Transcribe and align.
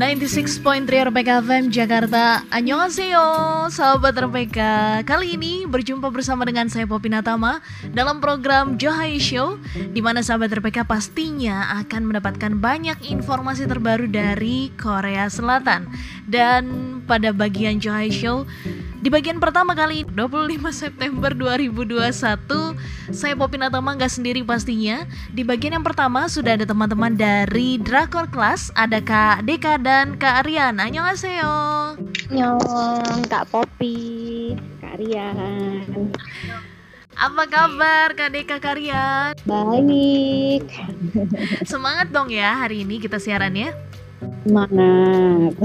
96.3 0.00 1.12
RPK 1.12 1.28
FM 1.44 1.64
Jakarta. 1.68 2.40
Annyeonghaseyo 2.48 3.20
Sahabat 3.68 4.16
RPK. 4.16 4.58
Kali 5.04 5.36
ini 5.36 5.68
berjumpa 5.68 6.08
bersama 6.08 6.48
dengan 6.48 6.72
saya 6.72 6.88
Popi 6.88 7.12
Natama 7.12 7.60
Dalam 7.92 8.16
program 8.16 8.80
Johai 8.80 9.20
Show 9.20 9.60
Di 9.76 10.00
mana 10.00 10.24
sahabat 10.24 10.56
RPK 10.56 10.88
pastinya 10.88 11.68
akan 11.84 12.08
mendapatkan 12.08 12.48
banyak 12.56 13.12
informasi 13.12 13.68
terbaru 13.68 14.08
dari 14.08 14.72
Korea 14.80 15.28
Selatan. 15.28 15.84
Dan 16.24 17.04
pada 17.04 17.36
bagian 17.36 17.76
Johai 17.76 18.08
Show 18.08 18.48
di 19.00 19.08
bagian 19.08 19.40
pertama 19.40 19.72
kali 19.72 20.04
25 20.04 20.60
September 20.76 21.32
2021 21.32 22.12
Saya 23.10 23.34
Popi 23.34 23.56
Natama 23.56 23.96
nggak 23.96 24.12
sendiri 24.12 24.44
pastinya. 24.44 25.08
Di 25.32 25.40
bagian 25.40 25.80
yang 25.80 25.86
pertama 25.86 26.28
sudah 26.28 26.54
ada 26.54 26.68
teman-teman 26.68 27.16
dari 27.16 27.80
Drakor 27.80 28.28
Class 28.28 28.68
Ada 28.76 29.00
Kak 29.00 29.48
Deka 29.48 29.80
dan 29.80 30.20
Kak 30.20 30.44
Aryan 30.44 30.76
Annyeonghaseyo. 30.76 31.96
Nyong, 32.30 33.24
Kak 33.26 33.48
Popi, 33.48 34.54
Kak 34.78 35.00
Rian. 35.00 36.12
Apa 37.16 37.42
kabar 37.50 38.12
Kak 38.14 38.30
Deka 38.36 38.60
Kak 38.60 38.76
Aryan? 38.76 39.32
Baik, 39.48 40.68
Semangat 41.64 42.12
dong 42.12 42.28
ya 42.28 42.52
hari 42.52 42.84
ini 42.84 43.00
kita 43.00 43.16
siarannya 43.16 43.72
semangat. 44.20 45.56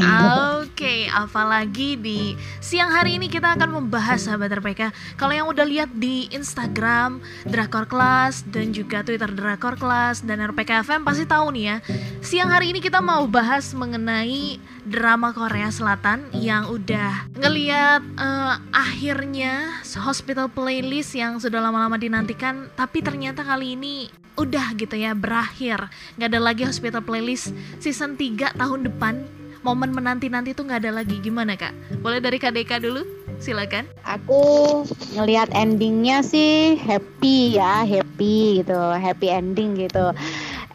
Oke, 0.64 1.08
apalagi 1.12 2.00
di 2.00 2.36
siang 2.64 2.91
hari 2.91 3.20
ini 3.20 3.28
kita 3.28 3.55
akan 3.55 3.80
membahas 3.80 4.28
sahabat 4.28 4.52
RPK. 4.55 4.91
Kalau 5.20 5.34
yang 5.36 5.48
udah 5.48 5.68
lihat 5.68 5.91
di 5.95 6.28
Instagram 6.31 7.20
Drakor 7.48 7.88
Class 7.88 8.44
dan 8.48 8.72
juga 8.72 9.04
Twitter 9.04 9.31
Drakor 9.31 9.76
Class 9.76 10.23
dan 10.23 10.40
RPK 10.44 10.88
FM 10.88 11.04
pasti 11.04 11.23
tahu 11.28 11.52
nih 11.55 11.64
ya. 11.64 11.78
Siang 12.23 12.52
hari 12.52 12.72
ini 12.72 12.80
kita 12.80 13.00
mau 13.03 13.28
bahas 13.28 13.75
mengenai 13.75 14.59
drama 14.88 15.36
Korea 15.36 15.72
Selatan 15.72 16.31
yang 16.36 16.69
udah 16.72 17.31
ngeliat 17.36 18.02
eh, 18.03 18.53
akhirnya 18.72 19.84
Hospital 19.95 20.52
Playlist 20.52 21.16
yang 21.16 21.40
sudah 21.40 21.59
lama-lama 21.64 21.95
dinantikan, 21.95 22.67
tapi 22.75 23.00
ternyata 23.00 23.47
kali 23.47 23.80
ini 23.80 24.25
udah 24.36 24.75
gitu 24.75 24.95
ya 25.00 25.16
berakhir. 25.16 25.88
Nggak 26.19 26.30
ada 26.36 26.40
lagi 26.44 26.64
Hospital 26.67 27.02
Playlist 27.02 27.56
season 27.80 28.19
3 28.19 28.44
tahun 28.53 28.85
depan 28.85 29.25
momen 29.65 29.97
menanti-nanti 29.97 30.53
tuh 30.53 30.69
nggak 30.69 30.85
ada 30.85 31.01
lagi 31.01 31.17
gimana 31.25 31.57
kak? 31.57 31.73
Boleh 32.05 32.21
dari 32.21 32.38
Deka 32.38 32.77
dulu, 32.77 33.01
silakan. 33.41 33.89
Aku 34.05 34.85
ngelihat 35.17 35.49
endingnya 35.57 36.21
sih 36.21 36.77
happy 36.77 37.57
ya, 37.57 37.81
happy 37.81 38.61
gitu, 38.61 38.77
happy 38.77 39.33
ending 39.33 39.73
gitu. 39.73 40.13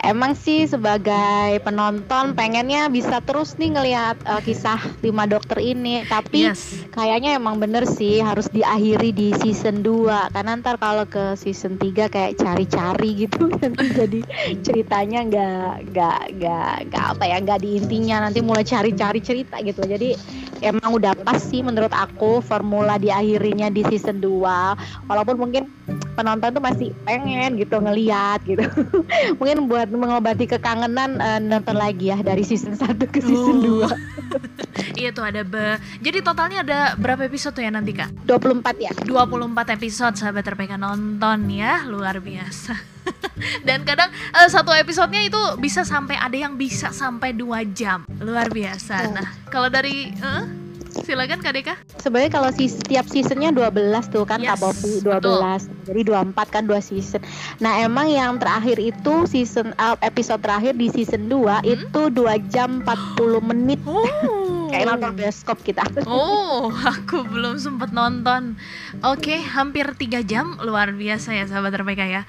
Emang 0.01 0.33
sih 0.33 0.65
sebagai 0.65 1.61
penonton 1.61 2.33
pengennya 2.33 2.89
bisa 2.89 3.20
terus 3.20 3.53
nih 3.61 3.77
ngelihat 3.77 4.17
uh, 4.25 4.41
kisah 4.41 4.81
lima 5.05 5.29
dokter 5.29 5.61
ini, 5.61 6.09
tapi 6.09 6.48
Yes. 6.48 6.89
kayaknya 6.89 7.37
emang 7.37 7.61
bener 7.61 7.84
sih 7.84 8.25
harus 8.25 8.48
diakhiri 8.48 9.12
di 9.12 9.28
season 9.45 9.84
2 9.84 10.33
karena 10.33 10.56
ntar 10.56 10.81
kalau 10.81 11.05
ke 11.05 11.37
season 11.37 11.77
3 11.77 12.09
kayak 12.09 12.33
cari-cari 12.41 13.28
gitu 13.28 13.45
nanti 13.61 13.87
jadi 13.93 14.21
ceritanya 14.65 15.21
nggak 15.28 15.93
nggak 15.93 16.21
nggak 16.33 16.73
nggak 16.89 17.05
apa 17.12 17.25
ya 17.28 17.37
nggak 17.45 17.61
di 17.61 17.71
intinya 17.77 18.17
nanti 18.25 18.41
mulai 18.41 18.65
cari-cari 18.65 19.21
cerita 19.21 19.61
gitu. 19.61 19.84
Jadi 19.84 20.17
emang 20.65 20.97
udah 20.97 21.12
pas 21.21 21.37
sih 21.37 21.61
menurut 21.61 21.93
aku 21.93 22.41
formula 22.41 22.97
diakhirinya 22.97 23.69
di 23.69 23.84
season 23.93 24.17
2 24.17 25.12
walaupun 25.12 25.37
mungkin 25.37 25.69
penonton 26.17 26.56
tuh 26.56 26.65
masih 26.65 26.89
pengen 27.05 27.61
gitu 27.61 27.77
ngeliat 27.77 28.41
gitu. 28.48 28.65
Mungkin 29.41 29.67
buat 29.67 29.89
mengobati 29.91 30.46
kekangenan 30.46 31.19
eh, 31.19 31.41
nonton 31.41 31.74
lagi 31.74 32.10
ya 32.10 32.19
dari 32.20 32.42
season 32.42 32.74
1 32.74 32.96
ke 33.10 33.19
season 33.19 33.56
Oh. 33.60 33.88
2 33.88 33.91
Iya 35.00 35.10
tuh 35.10 35.24
ada 35.27 35.42
be 35.42 35.77
Jadi 36.00 36.19
totalnya 36.20 36.62
ada 36.62 36.78
berapa 36.94 37.25
episode 37.25 37.53
tuh 37.53 37.65
ya 37.65 37.70
nanti 37.70 37.92
kak? 37.92 38.10
24 38.26 38.62
ya 38.78 38.92
24 39.04 39.76
episode 39.76 40.15
sahabat 40.16 40.44
RPK 40.47 40.76
nonton 40.76 41.50
ya 41.50 41.84
Luar 41.87 42.20
biasa 42.20 42.75
Dan 43.66 43.82
kadang 43.82 44.09
eh, 44.12 44.48
satu 44.48 44.70
episodenya 44.72 45.25
itu 45.25 45.41
bisa 45.56 45.82
sampai 45.82 46.16
ada 46.16 46.36
yang 46.36 46.54
bisa 46.54 46.92
sampai 46.92 47.32
2 47.32 47.70
jam 47.72 48.04
Luar 48.20 48.48
biasa 48.48 48.94
Oh. 49.00 49.12
Nah 49.16 49.28
kalau 49.48 49.69
dari 49.69 50.12
eh, 50.12 50.42
silakan 50.91 51.39
Kak 51.39 51.55
Deka 51.55 51.75
Sebenarnya 52.03 52.33
kalau 52.33 52.51
si 52.51 52.67
setiap 52.67 53.06
seasonnya 53.06 53.55
12 53.55 54.11
tuh 54.11 54.25
kan 54.27 54.43
Yes, 54.43 54.56
Kak 54.56 54.59
Popi 54.73 55.05
12. 55.05 55.87
Jadi 55.87 56.01
24 56.06 56.55
kan 56.55 56.65
2 56.65 56.81
season. 56.81 57.21
Nah, 57.61 57.84
emang 57.84 58.09
yang 58.09 58.41
terakhir 58.41 58.81
itu 58.81 59.28
season 59.28 59.77
uh, 59.77 59.95
episode 60.01 60.41
terakhir 60.41 60.75
di 60.75 60.89
season 60.89 61.28
2 61.28 61.62
itu 61.69 62.01
2 62.11 62.51
jam 62.51 62.83
40 62.83 63.51
menit. 63.53 63.78
Oh 63.84 64.40
Kayak 64.70 64.86
nonton 64.97 65.12
bioskop 65.19 65.58
kita. 65.66 65.82
Oh, 66.10 66.72
aku 66.72 67.22
belum 67.26 67.60
sempat 67.60 67.94
nonton. 67.94 68.58
Oke, 69.04 69.38
hampir 69.38 69.86
3 69.94 70.22
jam, 70.26 70.58
luar 70.62 70.91
biasa 70.91 71.36
ya 71.36 71.44
sahabat 71.47 71.76
RPK 71.82 72.03
ya. 72.10 72.22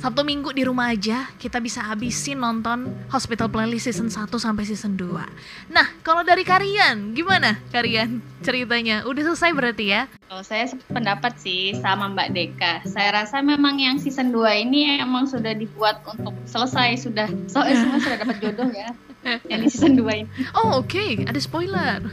Sabtu 0.00 0.24
Minggu 0.24 0.52
di 0.56 0.64
rumah 0.64 0.92
aja, 0.92 1.28
kita 1.36 1.60
bisa 1.60 1.84
habisin 1.84 2.40
nonton 2.40 2.88
Hospital 3.12 3.52
Playlist 3.52 3.88
season 3.90 4.08
1 4.08 4.28
sampai 4.40 4.64
season 4.64 4.96
2. 4.96 5.72
Nah, 5.72 5.86
kalau 6.00 6.24
dari 6.24 6.46
Karian, 6.46 7.12
gimana 7.12 7.60
Karian 7.68 8.24
ceritanya? 8.40 9.04
Udah 9.04 9.32
selesai 9.32 9.50
berarti 9.52 9.84
ya? 9.92 10.08
Kalau 10.26 10.42
saya 10.42 10.66
pendapat 10.90 11.38
sih 11.38 11.76
sama 11.78 12.10
Mbak 12.10 12.28
Deka. 12.32 12.72
Saya 12.88 13.22
rasa 13.22 13.44
memang 13.44 13.78
yang 13.78 13.96
season 14.00 14.32
2 14.32 14.64
ini 14.66 14.98
emang 14.98 15.28
sudah 15.28 15.52
dibuat 15.52 16.00
untuk 16.08 16.34
selesai 16.48 17.04
sudah. 17.04 17.28
Soalnya 17.46 17.76
semua 17.84 17.98
sudah 18.00 18.18
dapat 18.24 18.36
jodoh 18.42 18.70
ya. 18.72 18.90
Yang 19.50 19.60
di 19.62 19.68
season 19.70 19.94
2 19.98 20.22
ini. 20.22 20.30
Oh, 20.54 20.82
oke, 20.82 21.26
ada 21.26 21.38
spoiler. 21.40 22.00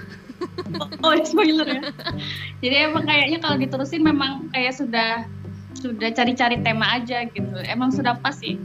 Oh, 1.07 1.15
spoiler 1.23 1.63
ya. 1.63 1.81
Jadi 2.59 2.75
emang 2.83 3.07
kayaknya 3.07 3.39
kalau 3.39 3.55
diterusin 3.55 4.03
memang 4.03 4.51
kayak 4.51 4.75
sudah 4.75 5.23
sudah 5.79 6.11
cari-cari 6.11 6.59
tema 6.59 6.99
aja 6.99 7.23
gitu. 7.31 7.63
Emang 7.63 7.95
sudah 7.95 8.19
pas 8.19 8.35
sih. 8.35 8.59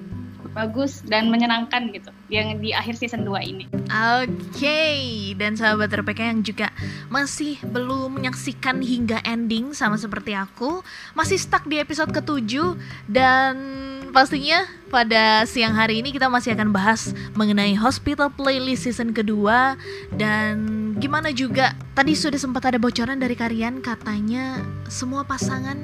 Bagus 0.58 1.06
dan 1.06 1.30
menyenangkan 1.30 1.94
gitu 1.94 2.10
yang 2.34 2.58
di 2.58 2.74
akhir 2.74 2.98
season 2.98 3.22
2 3.22 3.46
ini. 3.46 3.64
Oke, 4.18 4.82
dan 5.38 5.54
sahabat 5.54 5.94
RPK 5.94 6.20
yang 6.34 6.42
juga 6.42 6.74
masih 7.08 7.62
belum 7.62 8.18
menyaksikan 8.18 8.82
hingga 8.82 9.22
ending 9.22 9.70
sama 9.70 9.94
seperti 9.94 10.34
aku, 10.34 10.82
masih 11.14 11.38
stuck 11.38 11.62
di 11.70 11.78
episode 11.78 12.10
ketujuh 12.10 12.74
dan 13.06 13.54
pastinya 14.10 14.64
pada 14.88 15.44
siang 15.44 15.76
hari 15.76 16.00
ini 16.00 16.10
kita 16.10 16.32
masih 16.32 16.56
akan 16.56 16.72
bahas 16.72 17.12
mengenai 17.36 17.76
Hospital 17.76 18.32
Playlist 18.32 18.88
season 18.88 19.12
kedua 19.12 19.76
dan 20.16 20.56
gimana 20.96 21.30
juga 21.30 21.76
tadi 21.92 22.16
sudah 22.16 22.40
sempat 22.40 22.66
ada 22.72 22.80
bocoran 22.80 23.20
dari 23.20 23.36
Karian 23.36 23.84
katanya 23.84 24.64
semua 24.88 25.22
pasangan 25.22 25.76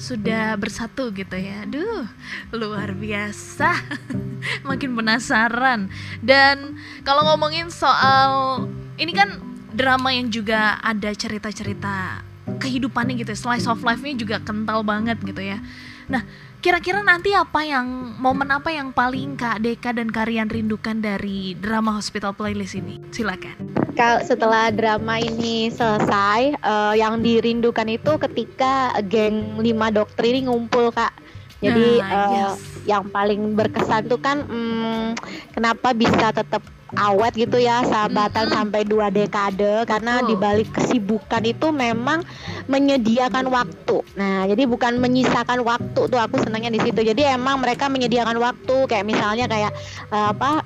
sudah 0.00 0.56
bersatu 0.56 1.12
gitu 1.12 1.36
ya. 1.36 1.68
Duh, 1.68 2.06
luar 2.54 2.96
biasa. 2.96 3.76
Makin 4.68 4.90
penasaran. 4.96 5.92
Dan 6.24 6.80
kalau 7.04 7.26
ngomongin 7.28 7.68
soal 7.68 8.64
ini 8.96 9.12
kan 9.12 9.38
drama 9.72 10.12
yang 10.12 10.28
juga 10.32 10.80
ada 10.80 11.12
cerita-cerita 11.12 12.24
kehidupannya 12.58 13.22
gitu, 13.22 13.32
ya, 13.32 13.38
slice 13.38 13.66
of 13.70 13.80
life-nya 13.86 14.18
juga 14.18 14.36
kental 14.42 14.82
banget 14.82 15.18
gitu 15.22 15.40
ya. 15.40 15.62
Nah, 16.10 16.26
kira-kira 16.62 17.02
nanti 17.02 17.34
apa 17.34 17.66
yang 17.66 18.14
momen 18.22 18.46
apa 18.54 18.70
yang 18.70 18.94
paling 18.94 19.34
Kak 19.34 19.66
Deka 19.66 19.90
dan 19.90 20.14
Karian 20.14 20.46
rindukan 20.46 21.02
dari 21.02 21.58
drama 21.58 21.98
Hospital 21.98 22.38
Playlist 22.38 22.78
ini? 22.78 23.02
Silakan. 23.10 23.74
Kalau 23.98 24.22
setelah 24.22 24.70
drama 24.70 25.18
ini 25.18 25.74
selesai, 25.74 26.54
eh, 26.54 26.94
yang 26.96 27.18
dirindukan 27.18 27.90
itu 27.90 28.14
ketika 28.14 28.94
geng 29.10 29.58
5 29.58 29.90
dokter 29.90 30.22
ini 30.22 30.46
ngumpul, 30.46 30.94
Kak. 30.94 31.10
Jadi 31.58 31.98
Nah, 31.98 32.10
eh, 32.10 32.30
yes. 32.46 32.54
yang 32.86 33.10
paling 33.10 33.58
berkesan 33.58 34.06
tuh 34.06 34.22
kan 34.22 34.46
hmm, 34.46 35.18
kenapa 35.54 35.90
bisa 35.94 36.30
tetap 36.30 36.62
awet 36.96 37.32
gitu 37.34 37.56
ya 37.56 37.80
sahabatan 37.88 38.48
Mm-mm. 38.48 38.56
sampai 38.56 38.80
dua 38.84 39.08
dekade 39.08 39.88
karena 39.88 40.20
Betul. 40.20 40.28
di 40.28 40.34
balik 40.36 40.68
kesibukan 40.76 41.42
itu 41.44 41.72
memang 41.72 42.20
menyediakan 42.68 43.48
waktu. 43.48 44.04
Nah, 44.16 44.44
jadi 44.48 44.68
bukan 44.68 45.00
menyisakan 45.00 45.64
waktu 45.64 46.00
tuh 46.08 46.20
aku 46.20 46.40
senangnya 46.44 46.72
di 46.72 46.80
situ. 46.84 47.00
Jadi 47.00 47.24
emang 47.24 47.64
mereka 47.64 47.88
menyediakan 47.88 48.36
waktu 48.38 48.76
kayak 48.86 49.08
misalnya 49.08 49.48
kayak 49.48 49.72
eh, 50.12 50.26
apa 50.32 50.62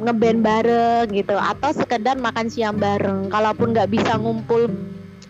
ngeband 0.00 0.40
bareng 0.44 1.06
gitu 1.12 1.36
atau 1.36 1.70
sekedar 1.72 2.16
makan 2.20 2.52
siang 2.52 2.76
bareng. 2.76 3.32
Kalaupun 3.32 3.72
nggak 3.72 3.88
bisa 3.88 4.20
ngumpul 4.20 4.68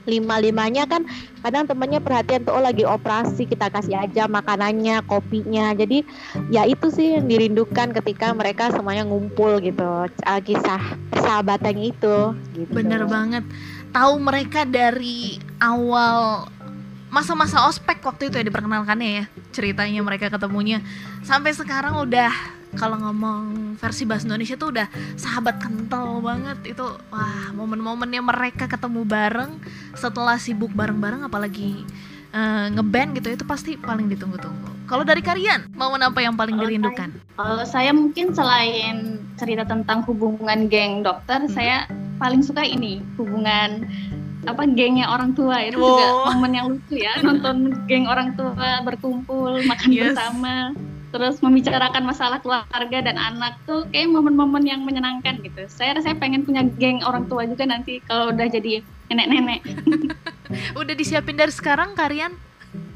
lima 0.08 0.40
limanya 0.40 0.88
kan 0.88 1.04
kadang 1.44 1.64
temennya 1.68 2.00
perhatian 2.00 2.44
tuh 2.44 2.56
oh 2.56 2.62
lagi 2.64 2.84
operasi 2.84 3.48
kita 3.48 3.68
kasih 3.72 3.96
aja 3.96 4.28
makanannya 4.28 5.04
kopinya 5.04 5.72
jadi 5.76 6.04
ya 6.52 6.64
itu 6.64 6.88
sih 6.92 7.16
yang 7.16 7.28
dirindukan 7.28 7.92
ketika 7.96 8.32
mereka 8.32 8.72
semuanya 8.72 9.04
ngumpul 9.04 9.60
gitu 9.60 10.08
uh, 10.08 10.40
kisah 10.44 10.96
persahabatannya 11.12 11.84
itu 11.94 12.16
gitu. 12.58 12.72
Bener 12.72 13.06
banget. 13.06 13.44
Tahu 13.90 14.12
mereka 14.22 14.66
dari 14.66 15.38
awal 15.58 16.46
masa-masa 17.10 17.66
ospek 17.66 17.98
waktu 18.06 18.30
itu 18.30 18.38
ya 18.38 18.46
diperkenalkannya 18.46 19.10
ya 19.10 19.24
ceritanya 19.50 19.98
mereka 19.98 20.30
ketemunya 20.30 20.78
sampai 21.26 21.50
sekarang 21.50 21.98
udah 21.98 22.30
kalau 22.78 22.96
ngomong 23.02 23.74
versi 23.76 24.06
bahasa 24.06 24.30
Indonesia 24.30 24.54
tuh 24.54 24.70
udah 24.70 24.86
sahabat 25.18 25.58
kental 25.58 26.22
banget 26.22 26.76
itu 26.76 26.86
wah 27.10 27.50
momen-momennya 27.50 28.22
mereka 28.22 28.70
ketemu 28.70 29.02
bareng 29.02 29.58
setelah 29.98 30.38
sibuk 30.38 30.70
bareng-bareng 30.70 31.26
apalagi 31.26 31.82
uh, 32.30 32.70
ngeband 32.70 33.18
gitu 33.18 33.34
itu 33.34 33.44
pasti 33.46 33.74
paling 33.74 34.06
ditunggu-tunggu. 34.06 34.70
Kalau 34.86 35.06
dari 35.06 35.22
kalian, 35.22 35.70
momen 35.70 36.02
apa 36.02 36.18
yang 36.18 36.34
paling 36.34 36.58
dirindukan? 36.58 37.14
Kalau 37.38 37.62
saya 37.62 37.94
mungkin 37.94 38.34
selain 38.34 39.22
cerita 39.38 39.62
tentang 39.62 40.02
hubungan 40.02 40.66
geng 40.66 41.06
dokter, 41.06 41.46
Hmm. 41.46 41.50
saya 41.50 41.86
paling 42.18 42.42
suka 42.42 42.66
ini 42.66 42.98
hubungan 43.14 43.86
apa 44.48 44.64
gengnya 44.72 45.04
orang 45.12 45.36
tua 45.36 45.60
itu 45.62 45.76
juga 45.76 46.06
Oh. 46.10 46.32
momen 46.32 46.52
yang 46.56 46.66
lucu 46.72 46.96
ya 46.96 47.12
nonton 47.20 47.76
geng 47.84 48.08
orang 48.08 48.32
tua 48.34 48.80
berkumpul 48.80 49.60
makan 49.68 49.88
Yes. 49.92 50.16
bersama 50.16 50.72
terus 51.10 51.42
membicarakan 51.42 52.06
masalah 52.06 52.38
keluarga 52.38 52.98
dan 53.02 53.18
anak 53.18 53.58
tuh 53.66 53.86
kayak 53.90 54.10
momen-momen 54.10 54.62
yang 54.62 54.82
menyenangkan 54.86 55.42
gitu 55.42 55.66
saya 55.66 55.98
rasanya 55.98 56.18
pengen 56.22 56.46
punya 56.46 56.62
geng 56.78 57.02
orang 57.02 57.26
tua 57.26 57.44
juga 57.46 57.66
nanti 57.66 57.98
kalau 58.06 58.30
udah 58.30 58.46
jadi 58.46 58.82
nenek-nenek 59.10 59.60
Udah 60.74 60.94
disiapin 60.98 61.38
dari 61.38 61.54
sekarang 61.54 61.94
kalian? 61.94 62.34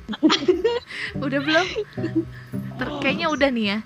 udah 1.24 1.40
belum? 1.40 1.66
Ter- 2.78 2.98
kayaknya 3.00 3.26
udah 3.30 3.48
nih 3.50 3.66
ya. 3.66 3.78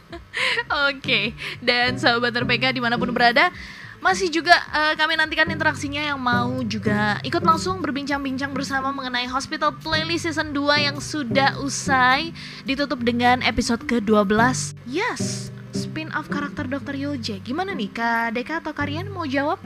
Oke, 0.90 1.34
dan 1.58 1.98
sahabat 1.98 2.30
RPK 2.30 2.74
di 2.74 2.82
mana 2.82 2.94
pun 2.94 3.10
berada, 3.10 3.50
masih 3.98 4.30
juga 4.30 4.54
eh, 4.70 4.94
kami 4.94 5.18
nantikan 5.18 5.50
interaksinya 5.50 6.02
yang 6.02 6.18
mau 6.22 6.62
juga 6.62 7.18
ikut 7.26 7.42
langsung 7.42 7.82
berbincang-bincang 7.82 8.54
bersama 8.54 8.94
mengenai 8.94 9.26
Hospital 9.26 9.74
Playlist 9.74 10.30
Season 10.30 10.54
2 10.54 10.86
yang 10.90 10.96
sudah 11.02 11.58
usai 11.58 12.30
ditutup 12.62 13.02
dengan 13.02 13.42
episode 13.42 13.82
ke-12. 13.90 14.78
Yes, 14.86 15.50
spin-off 15.74 16.30
karakter 16.30 16.70
Dr. 16.70 16.94
Yoje. 16.94 17.42
Gimana 17.42 17.74
nih, 17.74 17.90
Kak 17.90 18.38
Deka 18.38 18.62
atau 18.62 18.70
Karian 18.70 19.10
mau 19.10 19.26
jawab? 19.26 19.58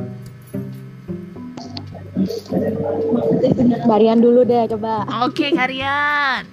Barian 3.85 4.19
dulu 4.23 4.47
deh 4.47 4.65
coba. 4.73 5.05
Oke, 5.27 5.53
Karian. 5.53 6.47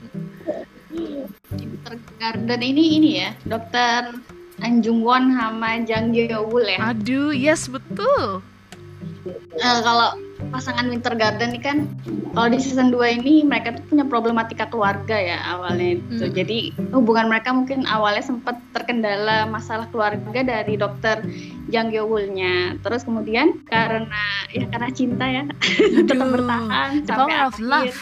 Dokter 1.49 1.95
Garden 2.21 2.61
ini 2.61 2.83
ini 3.01 3.09
ya 3.17 3.31
dokter 3.47 4.13
Anjung 4.61 5.01
Won 5.03 5.35
sama 5.35 5.79
Jang 5.87 6.11
Woo 6.11 6.59
ya 6.63 6.91
Aduh, 6.91 7.31
yes 7.31 7.67
betul. 7.71 8.43
Eh, 9.59 9.79
kalau 9.83 10.15
pasangan 10.55 10.87
Winter 10.87 11.11
Garden 11.19 11.51
ini 11.51 11.59
kan 11.59 11.77
kalau 12.31 12.47
di 12.47 12.59
season 12.63 12.95
2 12.95 13.19
ini 13.19 13.43
mereka 13.43 13.75
tuh 13.75 13.83
punya 13.91 14.05
problematika 14.07 14.65
keluarga 14.71 15.19
ya 15.19 15.37
awalnya 15.43 15.99
itu. 15.99 16.25
Hmm. 16.25 16.33
Jadi 16.33 16.59
hubungan 16.95 17.27
mereka 17.27 17.51
mungkin 17.51 17.83
awalnya 17.83 18.23
sempat 18.23 18.55
terkendala 18.71 19.43
masalah 19.51 19.91
keluarga 19.91 20.39
dari 20.39 20.79
dokter 20.79 21.19
Jang 21.67 21.91
Woo-nya. 21.91 22.79
Terus 22.79 23.03
kemudian 23.03 23.59
karena 23.67 24.23
ya 24.55 24.65
karena 24.71 24.89
cinta 24.95 25.25
ya 25.27 25.43
tetap 26.07 26.27
bertahan 26.31 27.03
The 27.03 27.07
sampai 27.11 27.35
akhir 27.35 27.59
love. 27.59 27.99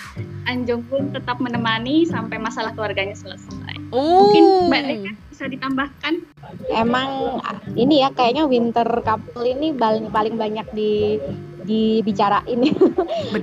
An 0.48 0.64
Jung 0.64 0.88
tetap 1.12 1.44
menemani 1.44 2.08
sampai 2.08 2.40
masalah 2.40 2.72
keluarganya 2.72 3.18
selesai. 3.18 3.67
Oh. 3.94 4.28
Mungkin 4.28 4.44
Mbak 4.68 4.82
Deka 4.84 5.12
bisa 5.32 5.46
ditambahkan 5.48 6.14
Emang 6.72 7.40
ah, 7.44 7.60
ini 7.76 8.04
ya 8.04 8.10
kayaknya 8.12 8.48
winter 8.48 8.88
couple 9.04 9.44
ini 9.44 9.76
paling 9.76 10.12
paling 10.12 10.36
banyak 10.36 10.68
di 10.72 11.20
dibicarain. 11.68 12.64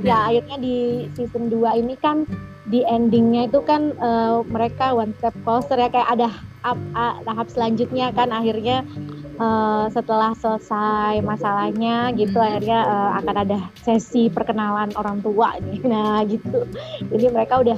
Ya 0.09 0.29
akhirnya 0.29 0.57
di 0.57 1.09
season 1.13 1.53
2 1.53 1.81
ini 1.81 1.95
kan 2.01 2.25
di 2.65 2.81
endingnya 2.81 3.53
itu 3.53 3.61
kan 3.61 3.93
eh, 3.93 4.37
mereka 4.49 4.97
one 4.97 5.13
step 5.21 5.37
closer 5.45 5.77
ya 5.77 5.93
kayak 5.93 6.09
ada 6.09 6.29
up- 6.65 6.89
a- 6.97 7.21
tahap 7.21 7.53
selanjutnya 7.53 8.09
kan 8.17 8.33
akhirnya 8.33 8.89
eh, 9.37 9.85
setelah 9.93 10.33
selesai 10.33 11.21
masalahnya 11.21 12.17
gitu 12.17 12.41
Hmm. 12.41 12.49
akhirnya 12.49 12.79
eh, 12.89 13.11
akan 13.21 13.37
ada 13.37 13.59
sesi 13.85 14.33
perkenalan 14.33 14.97
orang 14.97 15.21
tua 15.21 15.53
nih 15.61 15.85
nah 15.93 16.25
gitu 16.25 16.65
jadi 17.13 17.29
mereka 17.29 17.61
udah 17.61 17.77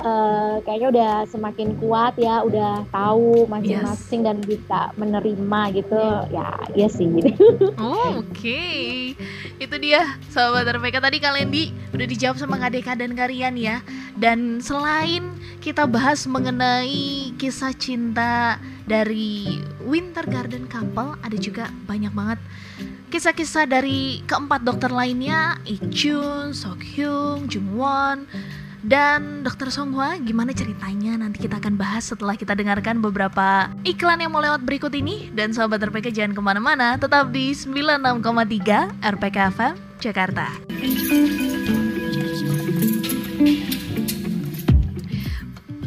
eh, 0.00 0.54
kayaknya 0.66 0.88
udah 0.90 1.12
semakin 1.30 1.68
kuat 1.78 2.14
ya 2.18 2.42
udah 2.42 2.82
tahu 2.90 3.46
masing-masing 3.46 4.26
dan 4.26 4.38
bisa 4.42 4.90
menerima 4.98 5.60
gitu. 5.76 6.02
Ya 6.34 6.50
iya 6.74 6.88
sih. 6.90 7.08
Oh, 7.78 8.18
Oke, 8.24 9.14
itu 9.62 9.76
dia 9.78 10.18
sahabat 10.32 10.66
RPK 10.66 10.96
tadi 10.98 11.18
kalian 11.22 11.50
di 11.50 11.70
udah 11.94 12.06
dijawab 12.06 12.36
sama 12.40 12.58
Kak 12.58 12.74
Deka 12.74 12.92
dan 12.98 13.14
Karian 13.14 13.54
ya. 13.54 13.78
Dan 14.14 14.62
selain 14.62 15.34
kita 15.58 15.86
bahas 15.90 16.26
mengenai 16.26 17.34
kisah 17.38 17.74
cinta 17.74 18.62
dari 18.86 19.58
Winter 19.82 20.26
Garden 20.28 20.70
Couple, 20.70 21.18
ada 21.22 21.36
juga 21.40 21.70
banyak 21.88 22.12
banget 22.12 22.38
kisah-kisah 23.14 23.70
dari 23.70 24.26
keempat 24.26 24.66
dokter 24.66 24.90
lainnya, 24.90 25.54
Ichun, 25.62 26.50
Sokyung, 26.50 27.46
Jungwon, 27.46 28.26
dan 28.84 29.40
Dokter 29.40 29.72
Songhwa 29.72 30.20
gimana 30.20 30.52
ceritanya? 30.52 31.16
Nanti 31.16 31.40
kita 31.40 31.58
akan 31.58 31.74
bahas 31.80 32.04
setelah 32.04 32.36
kita 32.36 32.52
dengarkan 32.52 33.00
beberapa 33.00 33.72
iklan 33.82 34.20
yang 34.20 34.30
mau 34.30 34.44
lewat 34.44 34.62
berikut 34.62 34.92
ini. 34.92 35.32
Dan 35.32 35.56
sahabat 35.56 35.80
RPK 35.80 36.12
jangan 36.12 36.36
ke 36.36 36.42
mana-mana. 36.44 37.00
Tetap 37.00 37.32
di 37.32 37.56
96,3 37.56 38.92
RPK 39.00 39.36
FM 39.56 39.74
Jakarta 40.04 40.46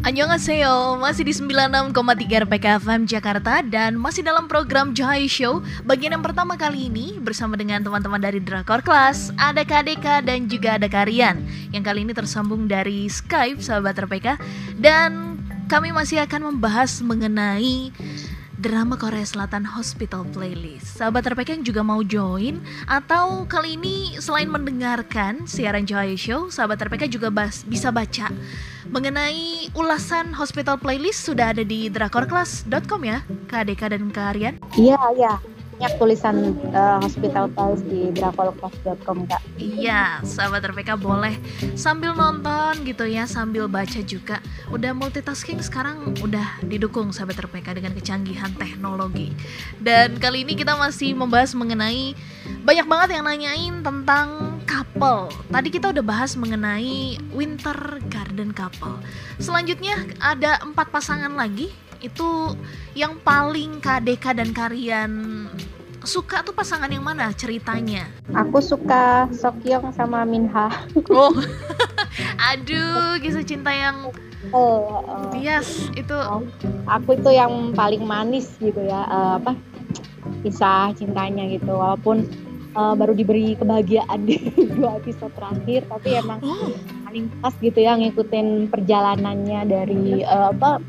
Annyeonghaseyo, 0.07 0.95
masih 1.03 1.27
di 1.27 1.35
96,3 1.35 1.91
RPK 2.47 2.79
FM 2.79 3.03
Jakarta 3.11 3.59
dan 3.59 3.99
masih 3.99 4.23
dalam 4.23 4.47
program 4.47 4.95
Jahai 4.95 5.27
Show. 5.27 5.59
Bagian 5.83 6.15
yang 6.15 6.23
pertama 6.23 6.55
kali 6.55 6.87
ini 6.87 7.19
bersama 7.19 7.59
dengan 7.59 7.83
teman-teman 7.83 8.15
dari 8.15 8.39
Drakor 8.39 8.79
Class 8.87 9.35
Ada 9.35 9.67
KDK 9.67 10.23
dan 10.23 10.47
juga 10.47 10.79
ada 10.79 10.87
Karian 10.87 11.43
Yang 11.75 11.83
kali 11.91 11.99
ini 12.07 12.15
tersambung 12.15 12.71
dari 12.71 13.11
Skype 13.11 13.59
sahabat 13.59 13.99
RPK 13.99 14.39
Dan 14.79 15.43
kami 15.67 15.91
masih 15.91 16.23
akan 16.23 16.55
membahas 16.55 17.03
mengenai 17.03 17.91
drama 18.57 18.97
Korea 18.97 19.21
Selatan 19.21 19.61
Hospital 19.63 20.25
Playlist. 20.27 20.97
Sahabat 20.97 21.23
RPK 21.23 21.61
yang 21.61 21.65
juga 21.65 21.81
mau 21.81 22.01
join 22.01 22.57
atau 22.85 23.45
kali 23.45 23.77
ini 23.77 24.17
selain 24.17 24.49
mendengarkan 24.49 25.45
siaran 25.45 25.85
Joy 25.85 26.17
Show, 26.17 26.49
sahabat 26.49 26.81
RPK 26.81 27.05
juga 27.07 27.29
bas- 27.29 27.61
bisa 27.63 27.93
baca 27.93 28.33
mengenai 28.87 29.69
ulasan 29.73 30.33
Hospital 30.33 30.79
Playlist 30.79 31.21
sudah 31.21 31.53
ada 31.53 31.61
di 31.61 31.85
drakorclass.com 31.87 33.01
ya, 33.03 33.21
Deka 33.47 33.93
dan 33.93 34.09
Kak 34.09 34.33
Aryan. 34.33 34.55
iya 34.73 34.97
iya 35.13 35.33
banyak 35.77 35.93
tulisan 36.01 36.57
eh, 36.73 36.97
hospital 37.05 37.45
Palace 37.53 37.85
di 37.85 38.09
drakolclass.com 38.17 39.29
kak 39.29 39.45
Iya, 39.61 40.25
sahabat 40.25 40.65
RPK 40.73 40.97
boleh 40.97 41.37
sambil 41.77 42.17
nonton 42.17 42.81
gitu 42.81 43.05
ya, 43.05 43.29
sambil 43.29 43.69
baca 43.69 44.01
juga. 44.01 44.41
Udah 44.73 44.97
multitasking 44.97 45.61
sekarang 45.61 46.17
udah 46.17 46.65
didukung 46.65 47.13
sahabat 47.13 47.37
RPK 47.45 47.77
dengan 47.77 47.93
kecanggihan 47.93 48.49
teknologi. 48.57 49.37
Dan 49.77 50.17
kali 50.17 50.49
ini 50.49 50.57
kita 50.57 50.73
masih 50.73 51.13
membahas 51.13 51.53
mengenai 51.53 52.17
banyak 52.65 52.87
banget 52.89 53.09
yang 53.13 53.25
nanyain 53.29 53.75
tentang 53.85 54.57
couple. 54.65 55.29
Tadi 55.53 55.69
kita 55.69 55.93
udah 55.93 56.01
bahas 56.01 56.33
mengenai 56.33 57.21
Winter 57.37 58.01
Garden 58.09 58.49
couple. 58.49 58.97
Selanjutnya 59.37 60.09
ada 60.17 60.57
empat 60.65 60.89
pasangan 60.89 61.37
lagi. 61.37 61.69
Itu 61.99 62.53
yang 62.93 63.17
paling 63.21 63.81
KDK 63.81 64.25
dan 64.37 64.49
Karian 64.53 65.11
suka 66.03 66.39
tuh 66.39 66.55
pasangan 66.55 66.87
yang 66.87 67.03
mana 67.03 67.35
ceritanya? 67.35 68.07
aku 68.31 68.63
suka 68.63 69.27
Sokyong 69.27 69.91
sama 69.91 70.23
Minha. 70.23 70.71
Oh, 71.11 71.35
aduh, 72.53 73.19
kisah 73.19 73.43
cinta 73.43 73.75
yang 73.75 74.15
oh, 74.55 75.03
yes 75.35 75.91
itu. 75.99 76.15
aku 76.87 77.19
itu 77.19 77.27
yang 77.35 77.75
paling 77.75 78.07
manis 78.07 78.55
gitu 78.63 78.79
ya 78.79 79.03
eh, 79.03 79.31
apa 79.43 79.51
kisah 80.47 80.95
cintanya 80.95 81.43
gitu. 81.51 81.75
Walaupun 81.75 82.23
eh, 82.71 82.93
baru 82.95 83.11
diberi 83.11 83.59
kebahagiaan 83.59 84.23
di 84.29 84.39
dua 84.79 85.03
episode 85.03 85.35
terakhir 85.35 85.83
tapi 85.91 86.09
emang 86.15 86.39
Oh, 86.39 86.71
paling 87.03 87.27
pas 87.43 87.51
gitu 87.59 87.79
ya 87.83 87.99
ngikutin 87.99 88.71
perjalanannya 88.71 89.61
dari 89.67 90.23
eh, 90.23 90.47
apa 90.55 90.79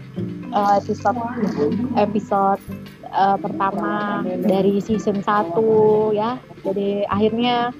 eh, 0.48 0.72
episode 0.80 1.20
episode 1.94 2.62
eh, 3.04 3.36
pertama 3.38 4.22
dari 4.40 4.80
season 4.80 5.20
1 5.20 6.14
ya. 6.14 6.36
Jadi 6.58 7.06
akhirnya 7.06 7.70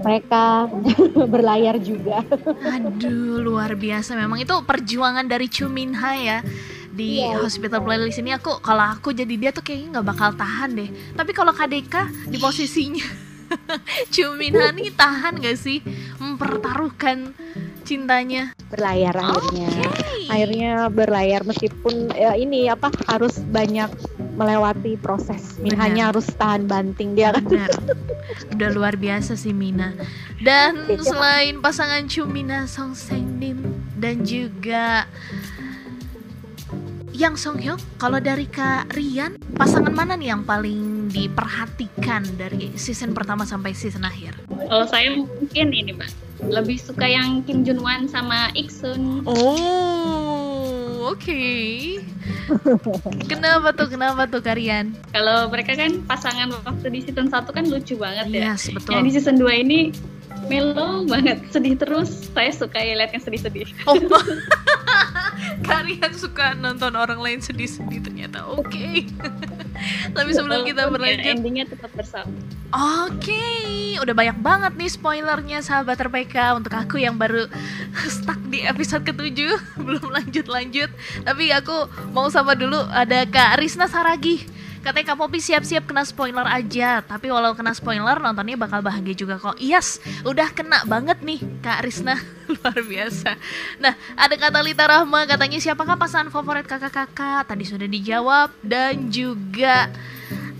mereka 0.00 0.70
berlayar 1.32 1.76
juga. 1.82 2.22
Aduh, 2.64 3.42
luar 3.42 3.74
biasa. 3.74 4.14
Memang 4.14 4.38
itu 4.40 4.54
perjuangan 4.62 5.26
dari 5.26 5.50
Chu 5.50 5.66
Minha 5.66 6.12
ya 6.14 6.38
di 6.88 7.22
Iya. 7.22 7.38
Hospital 7.42 7.82
Playlist 7.82 8.18
ini. 8.18 8.34
Aku 8.34 8.58
kalau 8.58 8.94
aku 8.94 9.14
jadi 9.14 9.34
dia 9.38 9.50
tuh 9.50 9.62
kayaknya 9.62 9.98
nggak 9.98 10.06
bakal 10.06 10.30
tahan 10.34 10.74
deh. 10.74 10.90
Tapi 11.14 11.30
kalau 11.30 11.54
KDK 11.54 12.26
di 12.26 12.38
posisinya 12.38 13.06
Chu 14.14 14.34
Minha 14.36 14.68
nih 14.72 14.92
tahan 14.92 15.40
gak 15.40 15.56
sih? 15.56 15.80
Mempertaruhkan 16.20 17.32
cintanya? 17.88 18.52
berlayar 18.68 19.16
akhirnya 19.16 19.88
Oke. 19.88 20.28
akhirnya 20.28 20.72
berlayar 20.92 21.40
meskipun 21.42 22.12
ya 22.12 22.36
ini 22.36 22.68
apa 22.68 22.92
harus 23.08 23.40
banyak 23.48 23.88
melewati 24.36 25.00
proses 25.00 25.56
Minhanya 25.56 26.12
harus 26.12 26.28
tahan 26.30 26.68
banting 26.68 27.16
dia 27.16 27.32
kan 27.32 27.48
Benar. 27.50 27.72
Udah 28.54 28.70
luar 28.70 28.94
biasa 28.94 29.34
sih 29.34 29.50
Mina. 29.50 29.96
Dan 30.38 30.84
Iya. 30.86 31.00
selain 31.02 31.58
pasangan 31.58 32.04
Chumina 32.06 32.68
Song 32.68 32.92
Sengnim 32.92 33.56
dan 33.96 34.22
juga 34.22 35.08
Yang 37.10 37.34
Song 37.42 37.58
Hyuk, 37.58 37.82
kalau 37.98 38.22
dari 38.22 38.46
Kak 38.46 38.94
Rian, 38.94 39.42
pasangan 39.58 39.90
mana 39.90 40.14
nih 40.14 40.30
yang 40.30 40.46
paling 40.46 41.10
diperhatikan 41.10 42.22
dari 42.38 42.70
season 42.78 43.10
pertama 43.10 43.42
sampai 43.42 43.74
season 43.74 44.06
akhir? 44.06 44.38
Kalau 44.46 44.86
saya 44.86 45.18
mungkin 45.18 45.66
ini 45.74 45.98
mbak, 45.98 46.06
lebih 46.46 46.78
suka 46.78 47.06
yang 47.06 47.42
Kim 47.42 47.66
Jun 47.66 47.82
Wan 47.82 48.06
sama 48.06 48.54
Iksun. 48.54 49.26
Oh, 49.26 51.10
oke. 51.10 51.42
Kenapa 53.26 53.74
tuh? 53.74 53.88
Kenapa 53.90 54.22
tuh 54.30 54.40
Karian? 54.40 54.94
Kalau 55.10 55.50
mereka 55.50 55.74
kan 55.74 56.00
pasangan 56.06 56.48
waktu 56.64 56.86
di 56.94 57.00
season 57.04 57.28
1 57.28 57.50
kan 57.50 57.64
lucu 57.66 57.98
banget 57.98 58.26
ya. 58.30 58.54
Yes, 58.54 58.70
betul. 58.70 58.94
Yang 58.94 59.02
di 59.02 59.10
season 59.18 59.36
2 59.42 59.64
ini 59.66 59.80
melo 60.46 61.04
banget, 61.04 61.42
sedih 61.50 61.74
terus. 61.74 62.30
Saya 62.32 62.54
suka 62.54 62.78
ya 62.78 62.94
lihat 62.94 63.12
yang 63.12 63.24
sedih-sedih. 63.24 63.68
Oh, 63.84 63.98
kalian 65.70 66.12
suka 66.14 66.54
nonton 66.56 66.94
orang 66.94 67.20
lain 67.20 67.40
sedih-sedih 67.42 68.00
ternyata. 68.00 68.46
Oke. 68.46 69.04
Tapi 70.12 70.30
sebelum 70.34 70.66
kita 70.66 70.86
ya 70.86 70.90
berlanjut, 70.90 71.34
endingnya 71.38 71.66
tetap 71.68 71.90
bersama. 71.94 72.32
oke, 72.74 73.46
udah 74.02 74.14
banyak 74.14 74.38
banget 74.42 74.72
nih 74.76 74.90
spoilernya 74.90 75.58
sahabat 75.64 75.98
RPK 75.98 76.58
untuk 76.58 76.72
aku 76.74 77.00
yang 77.00 77.16
baru 77.16 77.48
stuck 78.14 78.38
di 78.48 78.62
episode 78.64 79.06
ketujuh 79.06 79.56
belum 79.86 80.10
lanjut-lanjut. 80.10 80.90
Tapi 81.24 81.44
aku 81.54 81.88
mau 82.12 82.28
sama 82.28 82.54
dulu 82.58 82.78
ada 82.90 83.24
Kak 83.26 83.62
Risna 83.62 83.86
Saragi. 83.88 84.57
Katanya 84.80 85.14
Kak 85.14 85.18
Popi 85.18 85.38
siap-siap 85.42 85.84
kena 85.90 86.06
spoiler 86.06 86.46
aja 86.46 87.02
Tapi 87.02 87.28
walau 87.28 87.52
kena 87.52 87.74
spoiler 87.74 88.16
nontonnya 88.18 88.54
bakal 88.54 88.80
bahagia 88.80 89.14
juga 89.14 89.36
kok 89.36 89.58
Yes, 89.58 89.98
udah 90.22 90.50
kena 90.54 90.86
banget 90.86 91.20
nih 91.22 91.42
Kak 91.60 91.82
Risna 91.82 92.16
Luar 92.52 92.78
biasa 92.80 93.34
Nah, 93.82 93.94
ada 94.14 94.34
kata 94.38 94.62
Lita 94.62 94.86
Rahma 94.86 95.26
katanya 95.26 95.58
siapakah 95.58 95.98
pasangan 95.98 96.30
favorit 96.32 96.64
kakak-kakak? 96.64 97.46
Tadi 97.46 97.64
sudah 97.66 97.88
dijawab 97.90 98.54
dan 98.62 99.10
juga 99.12 99.90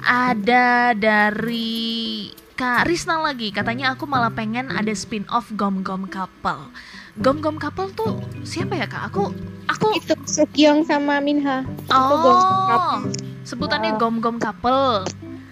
ada 0.02 0.94
dari 0.94 2.30
Kak 2.58 2.90
Risna 2.90 3.22
lagi 3.22 3.54
katanya 3.54 3.94
aku 3.94 4.02
malah 4.10 4.34
pengen 4.34 4.74
ada 4.74 4.90
spin-off 4.90 5.46
Gom 5.54 5.86
Gom 5.86 6.10
Couple. 6.10 6.74
Gom 7.22 7.38
Gom 7.38 7.54
Couple 7.54 7.94
tuh 7.94 8.18
siapa 8.42 8.74
ya 8.74 8.90
Kak? 8.90 9.14
Aku 9.14 9.30
aku 9.70 9.86
itu 9.94 10.14
Sukyong 10.26 10.82
sama 10.82 11.22
Minha 11.22 11.62
Itu 11.86 11.94
oh 11.94 12.34
Couple. 12.66 13.14
Sebutannya 13.48 13.96
Gom 13.96 14.20
Gom 14.20 14.36
Couple. 14.36 15.08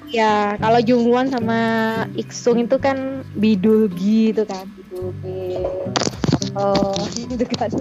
ya 0.07 0.55
kalau 0.62 0.79
Jungwon 0.79 1.26
sama 1.33 1.61
Iksung 2.15 2.62
itu 2.62 2.79
kan 2.79 3.26
bidulgi 3.35 4.31
itu 4.31 4.47
kan 4.47 4.62
bidulgi 4.79 5.59
oh 6.55 6.95
gitu 7.17 7.43
kan 7.59 7.73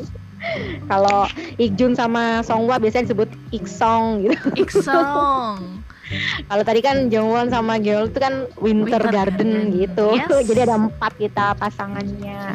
kalau 0.90 1.30
Ikjun 1.62 1.94
sama 1.94 2.42
Songhwa 2.42 2.82
biasanya 2.82 3.12
disebut 3.12 3.30
Iksong 3.54 4.26
gitu 4.26 4.48
Iksong. 4.58 5.86
Kalau 6.50 6.62
tadi 6.62 6.86
kan 6.86 7.10
Jungwon 7.10 7.50
sama 7.50 7.82
Geol 7.82 8.14
itu 8.14 8.20
kan 8.22 8.46
Winter, 8.62 9.02
Winter 9.02 9.04
Garden, 9.10 9.52
Garden. 9.74 9.74
gitu. 9.74 10.08
Yes. 10.14 10.46
Jadi 10.54 10.60
ada 10.70 10.78
empat 10.78 11.18
kita 11.18 11.58
pasangannya. 11.58 12.54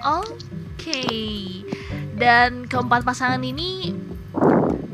Oke. 0.00 1.04
Dan 2.16 2.64
keempat 2.64 3.04
pasangan 3.04 3.42
ini 3.44 3.92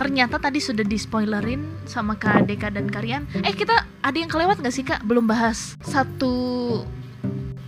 ternyata 0.03 0.43
tadi 0.43 0.59
sudah 0.59 0.83
di 0.83 0.99
spoilerin 0.99 1.63
sama 1.87 2.19
Kak 2.19 2.51
Deka 2.51 2.75
dan 2.75 2.91
Karian. 2.91 3.23
Eh 3.47 3.55
kita 3.55 3.87
ada 4.03 4.17
yang 4.19 4.27
kelewat 4.27 4.59
nggak 4.59 4.75
sih 4.75 4.83
Kak? 4.83 5.07
Belum 5.07 5.31
bahas 5.31 5.79
satu 5.87 6.83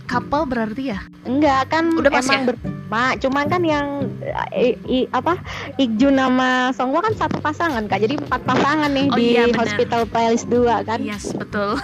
couple 0.03 0.43
berarti 0.43 0.91
ya? 0.91 0.99
Enggak 1.23 1.71
kan 1.71 1.95
Udah 1.95 2.11
pas 2.11 2.27
emang 2.27 2.59
ya? 2.59 2.74
Berlima. 2.85 3.17
Cuman 3.17 3.45
kan 3.47 3.61
yang 3.61 3.87
i, 4.53 4.77
i- 4.85 5.09
apa 5.09 5.37
Ikjun 5.77 6.15
sama 6.15 6.69
Songhwa 6.71 7.01
kan 7.01 7.13
satu 7.17 7.37
pasangan 7.39 7.83
kak. 7.85 7.99
Jadi 7.99 8.15
empat 8.19 8.41
pasangan 8.43 8.89
nih 8.89 9.07
Oh 9.09 9.17
di 9.17 9.25
iya. 9.35 9.45
Hospital 9.51 10.05
Playlist 10.05 10.47
2 10.47 10.85
kan. 10.85 10.99
Yes 11.01 11.33
betul. 11.33 11.77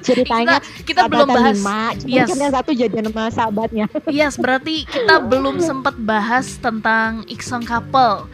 Ceritanya 0.00 0.60
kita 0.88 1.06
kita 1.06 1.08
belum 1.08 1.28
bahas. 1.28 1.56
lima. 1.56 1.80
Yes. 2.04 2.28
kan 2.28 2.38
yang 2.38 2.54
satu 2.54 2.70
jadian 2.72 3.04
sama 3.08 3.24
sahabatnya. 3.30 3.86
Yes 4.10 4.36
berarti 4.36 4.84
kita 4.84 5.22
belum 5.22 5.58
sempat 5.58 5.96
bahas 5.98 6.58
tentang 6.58 7.24
Iksong 7.26 7.64
couple. 7.64 8.26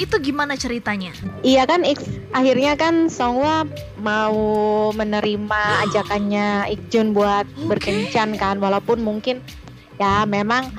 Itu 0.00 0.16
gimana 0.16 0.56
ceritanya? 0.56 1.12
Iya 1.44 1.68
kan 1.68 1.84
X, 1.84 2.00
akhirnya 2.32 2.72
kan 2.72 3.12
Songhwa 3.12 3.68
mau 4.00 4.32
menerima 4.90 5.62
ajakannya 5.84 6.72
Ikjun 6.72 7.12
buat 7.12 7.44
Oke. 7.44 7.68
berkencan 7.68 8.32
kan 8.34 8.56
walaupun 8.56 9.04
mungkin 9.04 9.44
ya 10.00 10.26
memang 10.26 10.70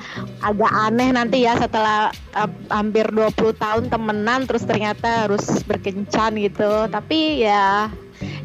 agak 0.44 0.72
aneh 0.72 1.08
nanti 1.12 1.48
ya 1.48 1.56
setelah 1.56 2.12
uh, 2.36 2.50
hampir 2.68 3.08
20 3.08 3.56
tahun 3.56 3.84
temenan 3.88 4.44
terus 4.44 4.68
ternyata 4.68 5.28
harus 5.28 5.44
berkencan 5.64 6.36
gitu. 6.36 6.88
Tapi 6.90 7.44
ya 7.44 7.88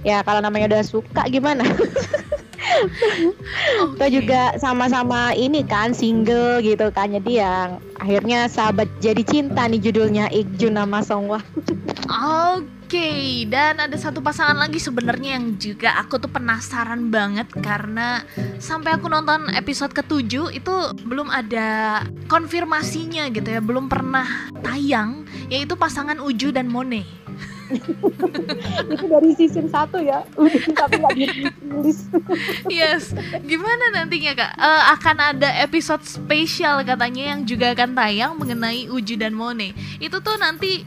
ya 0.02 0.24
kalau 0.24 0.40
namanya 0.40 0.72
udah 0.78 0.84
suka 0.84 1.28
gimana? 1.28 1.64
Kita 2.62 4.06
Oke. 4.08 4.14
juga 4.14 4.54
sama-sama 4.62 5.34
ini 5.34 5.66
kan 5.66 5.92
single 5.98 6.62
gitu 6.62 6.94
kan. 6.94 7.12
Jadi 7.12 7.42
yang 7.42 7.82
akhirnya 7.98 8.46
sahabat 8.48 8.88
jadi 9.02 9.22
cinta 9.26 9.66
nih 9.66 9.82
judulnya 9.82 10.30
Ikjun 10.30 10.78
sama 10.78 11.02
Songhwa. 11.02 11.40
Oke, 12.08 12.81
dan 13.48 13.80
ada 13.80 13.96
satu 13.96 14.20
pasangan 14.20 14.60
lagi 14.60 14.76
sebenarnya 14.76 15.40
yang 15.40 15.56
juga 15.56 15.96
aku 15.96 16.20
tuh 16.20 16.28
penasaran 16.28 17.08
banget 17.08 17.48
karena 17.64 18.28
sampai 18.60 19.00
aku 19.00 19.08
nonton 19.08 19.48
episode 19.56 19.96
ketujuh 19.96 20.52
itu 20.52 20.74
belum 21.08 21.32
ada 21.32 22.04
konfirmasinya 22.28 23.32
gitu 23.32 23.48
ya, 23.48 23.64
belum 23.64 23.88
pernah 23.88 24.28
tayang 24.60 25.24
yaitu 25.48 25.80
pasangan 25.80 26.20
Uju 26.20 26.52
dan 26.52 26.68
Mone. 26.68 27.08
itu 28.92 29.06
dari 29.08 29.32
season 29.40 29.72
1 29.72 29.96
ya 30.04 30.28
tapi 30.84 31.00
nggak 31.00 31.16
ditulis 31.16 32.12
Yes, 32.68 33.16
gimana 33.48 33.96
nantinya 33.96 34.36
kak? 34.36 34.52
Eh, 34.60 34.84
akan 35.00 35.18
ada 35.32 35.50
episode 35.64 36.04
spesial 36.04 36.84
katanya 36.84 37.32
yang 37.32 37.48
juga 37.48 37.72
akan 37.72 37.96
tayang 37.96 38.36
mengenai 38.36 38.92
Uju 38.92 39.16
dan 39.16 39.32
Mone. 39.32 39.72
Itu 40.04 40.20
tuh 40.20 40.36
nanti 40.36 40.84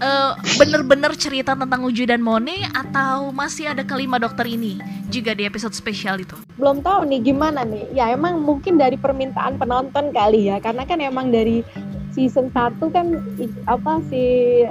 eh, 0.00 0.32
bener-bener 0.60 1.12
cerita 1.16 1.52
tentang 1.56 1.84
Uju 1.84 2.08
dan 2.08 2.20
Mone 2.20 2.66
atau 2.72 3.30
masih 3.32 3.70
ada 3.70 3.82
kelima 3.84 4.16
dokter 4.16 4.44
ini 4.48 4.80
juga 5.12 5.32
di 5.32 5.46
episode 5.46 5.72
spesial 5.72 6.18
itu? 6.18 6.36
belum 6.56 6.80
tahu 6.80 7.04
nih 7.08 7.20
gimana 7.20 7.68
nih 7.68 7.84
ya 7.92 8.16
emang 8.16 8.40
mungkin 8.40 8.80
dari 8.80 8.96
permintaan 8.96 9.60
penonton 9.60 10.08
kali 10.10 10.48
ya 10.48 10.56
karena 10.56 10.88
kan 10.88 10.98
emang 11.04 11.28
dari 11.28 11.60
season 12.16 12.48
1 12.48 12.80
kan 12.96 13.12
apa 13.68 14.00
sih 14.08 14.64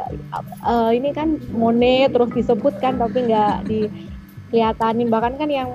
eh, 0.66 0.92
ini 0.98 1.14
kan 1.14 1.38
Monet 1.54 2.18
terus 2.18 2.34
disebutkan 2.34 2.98
tapi 2.98 3.30
nggak 3.30 3.70
dikeliatanin 3.70 5.14
bahkan 5.14 5.38
kan 5.38 5.50
yang 5.54 5.70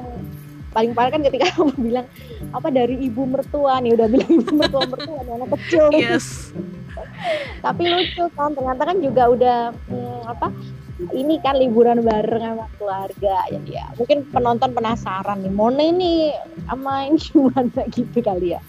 paling 0.75 0.95
parah 0.95 1.11
kan 1.15 1.23
ketika 1.23 1.47
kamu 1.55 1.75
bilang 1.79 2.07
apa 2.51 2.69
dari 2.75 2.99
ibu 2.99 3.23
mertua 3.27 3.79
nih 3.79 3.95
udah 3.95 4.07
bilang 4.11 4.31
ibu 4.31 4.51
mertua 4.55 4.83
mertua 4.87 5.19
anak 5.23 5.51
kecil. 5.59 5.85
Yes. 5.95 6.51
Tapi 7.65 7.83
lucu 7.89 8.25
kan 8.35 8.55
ternyata 8.57 8.83
kan 8.89 8.97
juga 8.99 9.23
udah 9.31 9.59
hmm, 9.71 10.21
apa 10.31 10.49
ini 11.17 11.41
kan 11.41 11.57
liburan 11.57 12.05
bareng 12.05 12.45
sama 12.45 12.67
keluarga 12.77 13.37
jadi 13.49 13.71
ya 13.73 13.87
mungkin 13.97 14.19
penonton 14.29 14.71
penasaran 14.77 15.41
nih 15.41 15.53
Mone 15.53 15.85
ini 15.97 16.15
sama 16.69 17.09
ini 17.09 17.19
gimana 17.33 17.81
gitu 17.89 18.19
kali 18.21 18.57
ya 18.57 18.63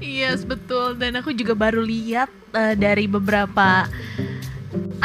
Yes, 0.00 0.48
betul. 0.48 0.96
Dan 0.96 1.20
aku 1.20 1.36
juga 1.36 1.52
baru 1.52 1.84
lihat 1.84 2.32
eh, 2.56 2.72
dari 2.72 3.04
beberapa 3.04 3.84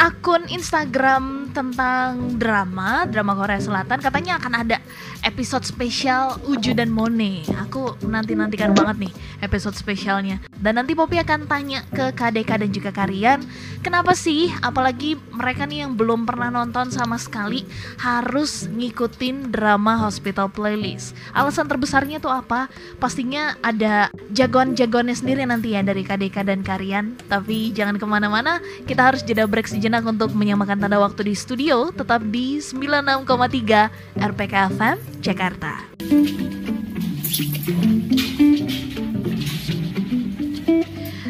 akun 0.00 0.48
Instagram 0.48 1.45
tentang 1.56 2.36
drama, 2.36 3.08
drama 3.08 3.32
Korea 3.32 3.56
Selatan 3.56 3.96
katanya 4.04 4.36
akan 4.36 4.52
ada 4.60 4.76
episode 5.24 5.64
spesial 5.64 6.36
Uju 6.44 6.76
dan 6.76 6.92
Mone. 6.92 7.48
Aku 7.64 7.96
nanti-nantikan 8.04 8.76
banget 8.76 9.08
nih 9.08 9.12
episode 9.40 9.72
spesialnya. 9.72 10.44
Dan 10.52 10.76
nanti 10.76 10.92
Poppy 10.92 11.16
akan 11.16 11.48
tanya 11.48 11.80
ke 11.88 12.12
KDK 12.12 12.60
dan 12.60 12.70
juga 12.72 12.90
Karian, 12.92 13.40
kenapa 13.80 14.12
sih 14.12 14.52
apalagi 14.60 15.16
mereka 15.32 15.64
nih 15.64 15.88
yang 15.88 15.96
belum 15.96 16.28
pernah 16.28 16.52
nonton 16.52 16.92
sama 16.92 17.16
sekali 17.16 17.64
harus 18.00 18.68
ngikutin 18.68 19.48
drama 19.48 19.96
Hospital 20.04 20.52
Playlist. 20.52 21.16
Alasan 21.32 21.68
terbesarnya 21.68 22.20
tuh 22.20 22.32
apa? 22.32 22.68
Pastinya 23.00 23.56
ada 23.64 24.12
jagoan-jagoannya 24.32 25.16
sendiri 25.16 25.48
nanti 25.48 25.72
ya 25.72 25.80
dari 25.80 26.04
KDK 26.04 26.36
dan 26.44 26.60
Karian. 26.60 27.16
Tapi 27.28 27.72
jangan 27.72 27.96
ke 27.96 28.04
mana-mana, 28.04 28.60
kita 28.84 29.08
harus 29.12 29.24
jeda 29.24 29.48
break 29.48 29.68
sejenak 29.68 30.04
untuk 30.04 30.32
menyamakan 30.36 30.80
tanda 30.80 31.00
waktu 31.00 31.32
di 31.32 31.34
studio. 31.46 31.94
Tetap 31.94 32.26
di 32.26 32.58
96,3 32.58 34.18
RPK 34.18 34.54
FM 34.74 34.96
Jakarta. 35.22 35.72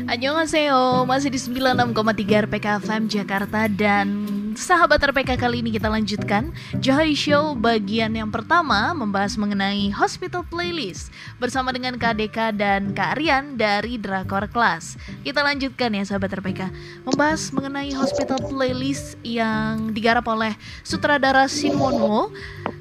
Annyeonghaseyo, 0.07 1.05
masih 1.05 1.29
di 1.29 1.37
96,3 1.37 2.49
RPK 2.49 2.67
FM 2.81 3.03
Jakarta 3.13 3.69
dan 3.69 4.26
sahabat 4.57 5.05
RPK 5.05 5.37
kali 5.37 5.61
ini 5.61 5.69
kita 5.69 5.93
lanjutkan 5.93 6.49
Joy 6.81 7.13
Show 7.13 7.53
bagian 7.53 8.17
yang 8.17 8.33
pertama 8.33 8.97
membahas 8.97 9.37
mengenai 9.37 9.93
Hospital 9.93 10.49
Playlist 10.49 11.13
bersama 11.37 11.77
dengan 11.77 12.01
Deka 12.01 12.57
dan 12.57 12.97
Kak 12.97 13.21
Rian 13.21 13.61
dari 13.61 14.01
Drakor 14.01 14.49
Class. 14.49 14.97
Kita 15.21 15.45
lanjutkan 15.45 15.93
ya 15.93 16.09
sahabat 16.09 16.33
RPK 16.41 16.73
membahas 17.05 17.53
mengenai 17.53 17.93
Hospital 17.93 18.41
Playlist 18.49 19.21
yang 19.21 19.93
digarap 19.93 20.25
oleh 20.25 20.57
sutradara 20.81 21.45
Shin 21.53 21.77
Won 21.77 22.01
Ho 22.01 22.33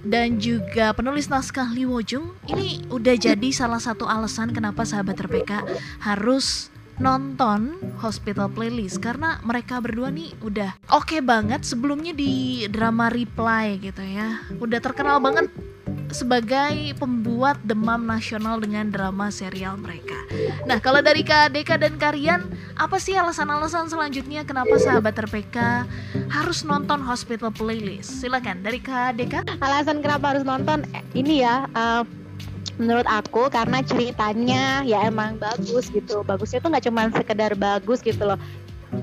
dan 0.07 0.39
juga 0.39 0.95
penulis 0.95 1.27
naskah 1.27 1.67
Lee 1.75 1.83
Wo 1.83 1.99
Jung. 1.99 2.31
Ini 2.47 2.87
udah 2.87 3.15
jadi 3.19 3.49
salah 3.51 3.83
satu 3.83 4.07
alasan 4.07 4.55
kenapa 4.55 4.87
sahabat 4.87 5.19
RPK 5.19 5.67
harus 5.99 6.71
nonton 6.97 7.75
Hospital 7.99 8.47
Playlist 8.51 9.03
karena 9.03 9.39
mereka 9.43 9.83
berdua 9.83 10.11
nih 10.11 10.31
udah 10.43 10.75
oke 10.91 11.11
okay 11.11 11.19
banget 11.19 11.67
sebelumnya 11.67 12.15
di 12.15 12.65
drama 12.71 13.11
Reply 13.11 13.79
gitu 13.79 14.03
ya. 14.03 14.39
Udah 14.59 14.79
terkenal 14.79 15.19
banget 15.19 15.51
sebagai 16.15 16.95
pembuat 16.95 17.59
demam 17.65 18.07
nasional 18.07 18.61
dengan 18.61 18.87
drama 18.87 19.27
serial 19.27 19.75
mereka. 19.75 20.15
Nah, 20.63 20.79
kalau 20.79 21.03
dari 21.03 21.27
Kak 21.27 21.51
dan 21.51 21.99
Karian, 21.99 22.47
apa 22.79 22.95
sih 23.01 23.19
alasan-alasan 23.19 23.91
selanjutnya 23.91 24.47
kenapa 24.47 24.79
sahabat 24.79 25.15
RPK 25.27 25.83
harus 26.31 26.63
nonton 26.63 27.03
Hospital 27.03 27.51
Playlist? 27.51 28.23
Silakan 28.23 28.63
dari 28.63 28.79
Kak 28.79 29.19
Deka. 29.19 29.43
Alasan 29.59 29.99
kenapa 29.99 30.35
harus 30.35 30.47
nonton 30.47 30.87
eh, 30.95 31.03
ini 31.17 31.43
ya 31.43 31.67
uh, 31.75 32.07
menurut 32.75 33.07
aku 33.07 33.47
karena 33.47 33.79
ceritanya 33.83 34.83
ya 34.83 35.07
emang 35.07 35.39
bagus 35.39 35.87
gitu. 35.91 36.21
Bagusnya 36.23 36.59
tuh 36.59 36.69
nggak 36.71 36.85
cuma 36.87 37.01
sekedar 37.11 37.51
bagus 37.55 38.03
gitu 38.03 38.23
loh. 38.27 38.39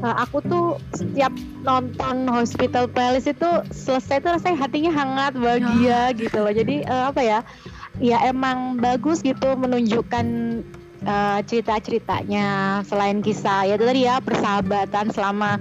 Uh, 0.00 0.14
aku 0.24 0.40
tuh 0.46 0.66
setiap 0.96 1.34
nonton 1.66 2.24
Hospital 2.30 2.88
Palace 2.88 3.28
itu 3.28 3.50
selesai 3.68 4.24
tuh 4.24 4.30
rasanya 4.40 4.56
hatinya 4.64 4.92
hangat 4.94 5.36
bahagia 5.36 6.12
ya. 6.12 6.16
gitu 6.16 6.38
loh. 6.40 6.52
Jadi 6.52 6.86
uh, 6.88 7.12
apa 7.12 7.20
ya 7.20 7.38
ya 8.00 8.24
emang 8.24 8.80
bagus 8.80 9.20
gitu 9.20 9.52
menunjukkan 9.56 10.26
uh, 11.04 11.40
cerita-ceritanya. 11.44 12.80
Selain 12.88 13.20
kisah 13.20 13.68
ya 13.68 13.76
itu 13.76 13.84
tadi 13.84 14.08
ya 14.08 14.16
persahabatan 14.22 15.12
selama 15.12 15.60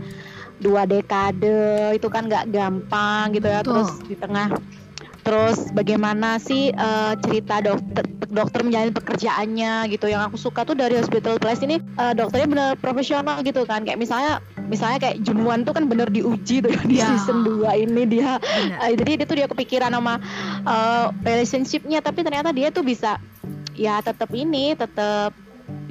dua 0.61 0.85
dekade 0.85 1.97
itu 1.97 2.07
kan 2.07 2.29
nggak 2.29 2.53
gampang 2.53 3.35
gitu 3.35 3.47
ya. 3.51 3.59
Betul. 3.65 3.83
terus 3.83 3.91
di 4.07 4.15
tengah 4.15 4.47
terus 5.21 5.69
bagaimana 5.71 6.41
sih 6.41 6.73
uh, 6.73 7.13
cerita 7.21 7.61
dokter 7.61 8.05
dokter 8.31 8.63
menjalani 8.63 8.95
pekerjaannya 8.95 9.91
gitu. 9.91 10.07
Yang 10.07 10.21
aku 10.31 10.37
suka 10.39 10.63
tuh 10.63 10.73
dari 10.73 10.97
Hospital 10.97 11.37
Place 11.37 11.61
ini 11.61 11.77
uh, 11.99 12.15
dokternya 12.15 12.47
bener 12.47 12.69
profesional 12.79 13.43
gitu 13.43 13.67
kan. 13.67 13.83
Kayak 13.83 13.99
misalnya 13.99 14.39
misalnya 14.71 14.97
kayak 15.03 15.21
Junwan 15.21 15.67
tuh 15.67 15.75
kan 15.75 15.85
bener 15.91 16.07
diuji 16.07 16.63
tuh 16.63 16.71
di 16.87 17.03
ya. 17.03 17.11
season 17.11 17.43
2 17.43 17.67
ini 17.85 18.03
dia. 18.07 18.39
Uh, 18.79 18.91
jadi 18.95 19.21
dia 19.21 19.27
tuh 19.27 19.37
dia 19.37 19.47
kepikiran 19.51 19.91
sama 19.91 20.17
uh, 20.65 21.11
relationshipnya. 21.21 21.99
Tapi 21.99 22.23
ternyata 22.23 22.55
dia 22.55 22.71
tuh 22.71 22.81
bisa 22.81 23.19
ya 23.75 23.99
tetap 23.99 24.31
ini 24.33 24.73
tetap 24.73 25.35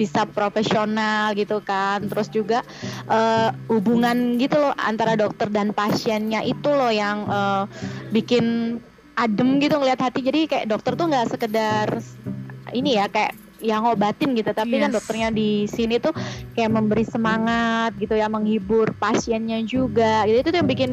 bisa 0.01 0.25
profesional 0.25 1.37
gitu 1.37 1.61
kan. 1.61 2.09
Terus 2.09 2.29
juga 2.33 2.65
uh, 3.07 3.53
hubungan 3.69 4.41
gitu 4.41 4.57
loh 4.57 4.73
antara 4.81 5.13
dokter 5.15 5.53
dan 5.53 5.77
pasiennya 5.77 6.41
itu 6.45 6.69
loh 6.73 6.89
yang 6.89 7.29
uh, 7.29 7.69
bikin 8.13 8.81
adem 9.21 9.61
gitu 9.61 9.77
ngeliat 9.77 10.01
hati. 10.01 10.25
Jadi 10.25 10.49
kayak 10.49 10.67
dokter 10.73 10.97
tuh 10.97 11.07
nggak 11.13 11.29
sekedar 11.37 11.89
ini 12.73 12.97
ya 12.97 13.07
kayak 13.13 13.37
yang 13.61 13.85
ngobatin 13.85 14.33
gitu. 14.33 14.51
Tapi 14.57 14.81
kan 14.81 14.81
yes. 14.81 14.85
kan 14.89 14.93
dokternya 14.97 15.29
di 15.31 15.69
sini 15.69 16.01
tuh 16.01 16.17
kayak 16.57 16.73
memberi 16.73 17.05
semangat 17.05 17.93
gitu 18.01 18.17
ya 18.17 18.27
menghibur 18.33 18.97
pasiennya 18.97 19.61
juga. 19.69 20.25
Gitu 20.25 20.41
itu 20.41 20.49
tuh 20.49 20.59
yang 20.65 20.71
bikin 20.71 20.91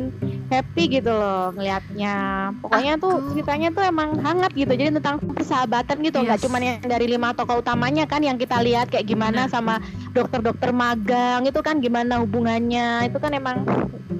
happy 0.47 0.87
gitu 0.87 1.11
loh 1.11 1.51
ngelihatnya 1.59 2.15
pokoknya 2.63 2.95
Aku... 2.95 3.03
tuh 3.03 3.13
ceritanya 3.35 3.67
tuh 3.71 3.83
emang 3.87 4.19
hangat 4.19 4.51
gitu. 4.53 4.71
Jadi 4.75 4.99
tentang 4.99 5.23
persahabatan 5.23 5.97
gitu. 6.03 6.17
Nggak 6.19 6.39
yes. 6.39 6.45
cuma 6.45 6.57
yang 6.59 6.83
dari 6.83 7.07
lima 7.07 7.31
tokoh 7.31 7.63
utamanya 7.63 8.03
kan 8.03 8.19
yang 8.19 8.35
kita 8.35 8.59
lihat 8.59 8.91
kayak 8.91 9.07
gimana 9.07 9.47
sama 9.47 9.79
dokter-dokter 10.11 10.75
magang 10.75 11.47
itu 11.47 11.59
kan 11.63 11.79
gimana 11.79 12.19
hubungannya. 12.19 13.07
Itu 13.07 13.17
kan 13.23 13.31
emang 13.31 13.63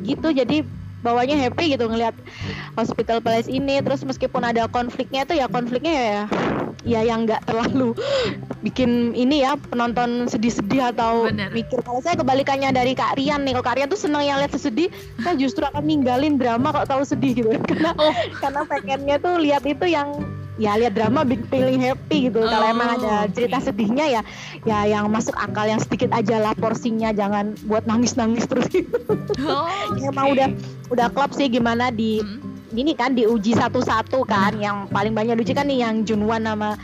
gitu. 0.08 0.32
Jadi 0.32 0.64
bawanya 1.06 1.38
happy 1.38 1.78
gitu 1.78 1.86
ngelihat 1.86 2.16
Hospital 2.74 3.22
Palace 3.22 3.50
ini 3.50 3.80
terus 3.86 4.02
meskipun 4.02 4.42
ada 4.42 4.66
konfliknya 4.70 5.24
tuh 5.24 5.38
ya 5.38 5.46
konfliknya 5.46 5.94
ya 5.94 6.22
ya 6.88 7.02
yang 7.04 7.28
nggak 7.28 7.44
terlalu 7.46 7.94
bikin 8.66 9.14
ini 9.14 9.44
ya 9.46 9.60
penonton 9.70 10.26
sedih-sedih 10.26 10.96
atau 10.96 11.30
Bener. 11.30 11.52
mikir 11.54 11.84
kalau 11.84 12.00
saya 12.02 12.18
kebalikannya 12.18 12.74
dari 12.74 12.96
Kak 12.96 13.20
Rian 13.20 13.44
nih 13.44 13.58
kalau 13.58 13.66
Kak 13.66 13.76
Rian 13.78 13.90
tuh 13.92 14.00
seneng 14.00 14.24
yang 14.26 14.40
lihat 14.42 14.56
sedih 14.56 14.90
saya 15.22 15.36
justru 15.38 15.64
akan 15.68 15.84
ninggalin 15.86 16.40
drama 16.40 16.74
kalau 16.74 16.88
tahu 16.88 17.04
sedih 17.06 17.34
gitu 17.38 17.50
karena 17.70 17.92
oh. 18.00 18.14
karena 18.42 18.62
pengennya 18.66 19.16
tuh 19.22 19.36
lihat 19.38 19.64
itu 19.68 19.86
yang 19.86 20.16
ya 20.58 20.74
lihat 20.76 20.98
drama 20.98 21.22
big 21.22 21.42
feeling 21.48 21.78
happy 21.78 22.30
gitu. 22.30 22.42
Oh, 22.42 22.50
Kalau 22.50 22.68
emang 22.68 22.98
ada 22.98 23.30
cerita 23.30 23.62
sedihnya 23.62 24.06
ya 24.10 24.22
ya 24.66 24.80
yang 24.90 25.10
masuk 25.10 25.34
akal 25.38 25.70
yang 25.70 25.82
sedikit 25.82 26.10
aja 26.12 26.42
lah 26.42 26.54
porsinya 26.58 27.14
jangan 27.14 27.54
buat 27.70 27.86
nangis-nangis 27.86 28.50
terus 28.50 28.68
gitu. 28.74 28.98
Oh, 29.46 29.70
okay. 29.70 30.10
emang 30.12 30.34
udah 30.34 30.48
udah 30.90 31.08
klub 31.14 31.32
sih 31.32 31.48
gimana 31.48 31.94
di 31.94 32.20
hmm. 32.20 32.74
ini 32.74 32.98
kan 32.98 33.14
diuji 33.14 33.54
satu-satu 33.54 34.26
kan. 34.26 34.58
Hmm. 34.58 34.66
Yang 34.66 34.78
paling 34.90 35.14
banyak 35.14 35.38
diuji 35.38 35.54
kan 35.54 35.70
nih 35.70 35.86
yang 35.86 36.04
Junwan 36.04 36.44
sama 36.44 36.76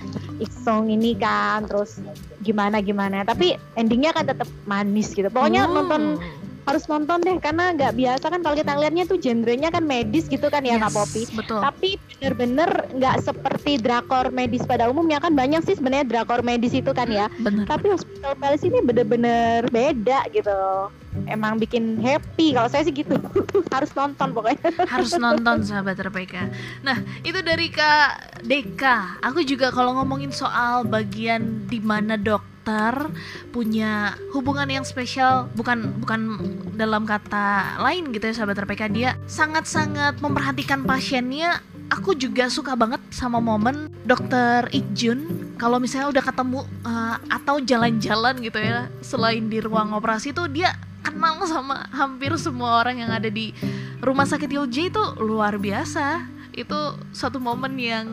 Iksong 0.41 0.89
ini 0.89 1.17
kan 1.17 1.65
terus 1.65 1.97
gimana 2.45 2.77
gimana. 2.79 3.25
Tapi 3.25 3.57
endingnya 3.73 4.13
kan 4.13 4.29
tetap 4.29 4.49
manis 4.69 5.13
gitu. 5.13 5.27
Pokoknya 5.33 5.65
oh. 5.65 5.81
nonton 5.81 6.21
harus 6.63 6.83
nonton 6.87 7.19
deh 7.23 7.37
karena 7.43 7.75
nggak 7.75 7.93
biasa 7.95 8.25
kan 8.31 8.39
kalau 8.39 8.55
kita 8.55 8.71
lihatnya 8.79 9.03
tuh 9.03 9.19
genrenya 9.19 9.69
kan 9.69 9.83
medis 9.83 10.31
gitu 10.31 10.47
kan 10.47 10.63
ya 10.63 10.79
yes, 10.79 10.81
Kak 10.87 10.93
Popi. 10.95 11.21
Betul. 11.35 11.59
Tapi 11.59 11.89
bener-bener 11.99 12.69
nggak 12.95 13.17
seperti 13.23 13.71
drakor 13.79 14.31
medis 14.31 14.63
pada 14.63 14.87
umumnya 14.87 15.19
kan 15.19 15.35
banyak 15.35 15.59
sih 15.67 15.75
sebenarnya 15.75 16.07
drakor 16.07 16.39
medis 16.41 16.71
itu 16.71 16.91
kan 16.95 17.11
ya. 17.11 17.27
Bener. 17.43 17.67
Tapi 17.67 17.91
Hospital 17.91 18.33
Palace 18.39 18.63
ini 18.63 18.79
bener-bener 18.79 19.67
beda 19.67 20.27
gitu. 20.31 20.87
Emang 21.29 21.61
bikin 21.61 21.99
happy 22.01 22.55
kalau 22.55 22.71
saya 22.71 22.87
sih 22.87 22.95
gitu. 22.95 23.19
harus 23.75 23.91
nonton 23.93 24.31
pokoknya. 24.31 24.63
Harus 24.87 25.11
nonton 25.19 25.67
sahabat 25.67 25.99
RPK. 25.99 26.47
Nah, 26.81 26.97
itu 27.27 27.43
dari 27.43 27.67
Kak 27.69 28.41
Deka. 28.47 29.21
Aku 29.21 29.43
juga 29.43 29.69
kalau 29.69 29.99
ngomongin 29.99 30.31
soal 30.31 30.87
bagian 30.87 31.67
di 31.67 31.83
mana 31.83 32.15
dok 32.15 32.52
dokter 32.63 33.11
punya 33.51 34.15
hubungan 34.31 34.71
yang 34.71 34.87
spesial 34.87 35.51
bukan 35.51 35.99
bukan 35.99 36.39
dalam 36.79 37.03
kata 37.03 37.75
lain 37.83 38.15
gitu 38.15 38.31
ya 38.31 38.33
sahabat 38.39 38.63
RPK 38.63 38.81
dia 38.95 39.19
sangat-sangat 39.27 40.23
memperhatikan 40.23 40.87
pasiennya. 40.87 41.59
Aku 41.91 42.15
juga 42.15 42.47
suka 42.47 42.73
banget 42.79 43.03
sama 43.11 43.43
momen 43.43 43.91
dokter 44.07 44.71
Ikjun. 44.71 45.51
Kalau 45.59 45.77
misalnya 45.77 46.15
udah 46.15 46.23
ketemu 46.23 46.59
uh, 46.87 47.19
atau 47.27 47.59
jalan-jalan 47.59 48.39
gitu 48.39 48.57
ya 48.63 48.87
selain 49.03 49.51
di 49.51 49.59
ruang 49.59 49.91
operasi 49.91 50.31
tuh 50.31 50.47
dia 50.47 50.71
kenal 51.03 51.43
sama 51.43 51.83
hampir 51.91 52.31
semua 52.39 52.79
orang 52.79 53.03
yang 53.03 53.11
ada 53.11 53.27
di 53.27 53.51
rumah 53.99 54.23
sakit 54.23 54.47
Yulji 54.47 54.87
itu 54.87 55.03
luar 55.19 55.59
biasa. 55.59 56.31
Itu 56.55 56.95
suatu 57.11 57.43
momen 57.43 57.75
yang 57.75 58.07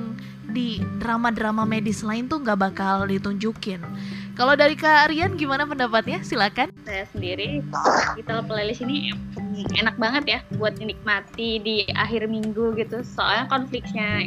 di 0.51 0.83
drama-drama 0.99 1.63
medis 1.63 2.03
lain 2.03 2.27
tuh 2.27 2.43
nggak 2.43 2.59
bakal 2.59 3.07
ditunjukin 3.07 3.81
kalau 4.41 4.57
dari 4.57 4.73
Kak 4.73 5.13
Rian 5.13 5.37
gimana 5.37 5.69
pendapatnya? 5.69 6.25
Silakan. 6.25 6.73
Saya 6.89 7.05
sendiri 7.13 7.61
kita 8.17 8.41
playlist 8.49 8.81
ini 8.81 9.13
enak 9.77 10.01
banget 10.01 10.25
ya 10.25 10.39
buat 10.57 10.81
dinikmati 10.81 11.61
di 11.61 11.85
akhir 11.93 12.25
minggu 12.25 12.73
gitu. 12.81 13.05
Soalnya 13.05 13.53
konfliknya 13.53 14.25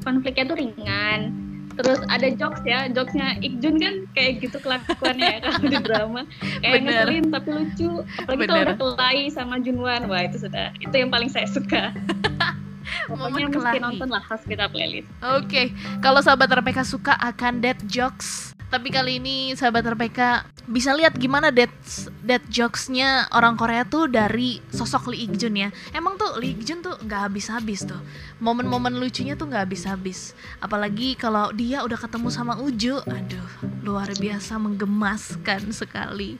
konfliknya 0.00 0.48
tuh 0.48 0.56
ringan. 0.56 1.36
Terus 1.76 2.00
ada 2.08 2.32
jokes 2.32 2.64
ya, 2.64 2.88
jokesnya 2.88 3.36
Ikjun 3.44 3.76
kan 3.76 3.94
kayak 4.16 4.40
gitu 4.40 4.56
kelakuannya 4.56 5.36
ya 5.36 5.38
kalau 5.44 5.68
di 5.68 5.78
drama. 5.84 6.22
Kayak 6.64 6.72
Bener. 6.80 6.88
ngeselin 6.88 7.24
tapi 7.28 7.48
lucu. 7.52 7.90
Apalagi 8.24 8.40
kalau 8.48 8.62
udah 8.64 8.76
kelai 8.80 9.20
sama 9.28 9.54
Junwan, 9.60 10.08
wah 10.08 10.24
itu 10.24 10.48
sudah 10.48 10.72
itu 10.80 10.96
yang 10.96 11.12
paling 11.12 11.28
saya 11.28 11.44
suka. 11.44 11.92
Pokoknya 13.08 13.48
mesti 13.48 13.78
nonton 13.80 14.08
lah 14.10 14.22
Hospital 14.26 14.68
Playlist. 14.68 15.08
Oke, 15.20 15.46
okay. 15.46 15.66
kalau 16.04 16.20
sahabat 16.20 16.50
RPK 16.50 16.84
suka 16.84 17.16
akan 17.16 17.64
dead 17.64 17.78
jokes 17.88 18.50
tapi 18.70 18.94
kali 18.94 19.18
ini 19.18 19.50
sahabat 19.58 19.82
RPK 19.82 20.46
bisa 20.70 20.94
lihat 20.94 21.18
gimana 21.18 21.50
dead 21.50 21.74
dead 22.22 22.38
jokesnya 22.46 23.26
orang 23.34 23.58
Korea 23.58 23.82
tuh 23.82 24.06
dari 24.06 24.62
sosok 24.70 25.10
Lee 25.10 25.26
Ik 25.26 25.34
Jun 25.34 25.58
ya. 25.58 25.74
Emang 25.90 26.14
tuh 26.14 26.38
Lee 26.38 26.54
Ik 26.54 26.62
Jun 26.62 26.78
tuh 26.78 26.94
nggak 27.02 27.26
habis-habis 27.26 27.82
tuh. 27.82 27.98
Momen-momen 28.38 28.94
lucunya 28.94 29.34
tuh 29.34 29.50
nggak 29.50 29.66
habis-habis. 29.66 30.38
Apalagi 30.62 31.18
kalau 31.18 31.50
dia 31.50 31.82
udah 31.82 31.98
ketemu 31.98 32.30
sama 32.30 32.62
Uju, 32.62 33.02
aduh 33.10 33.50
luar 33.82 34.06
biasa 34.14 34.54
menggemaskan 34.62 35.74
sekali. 35.74 36.38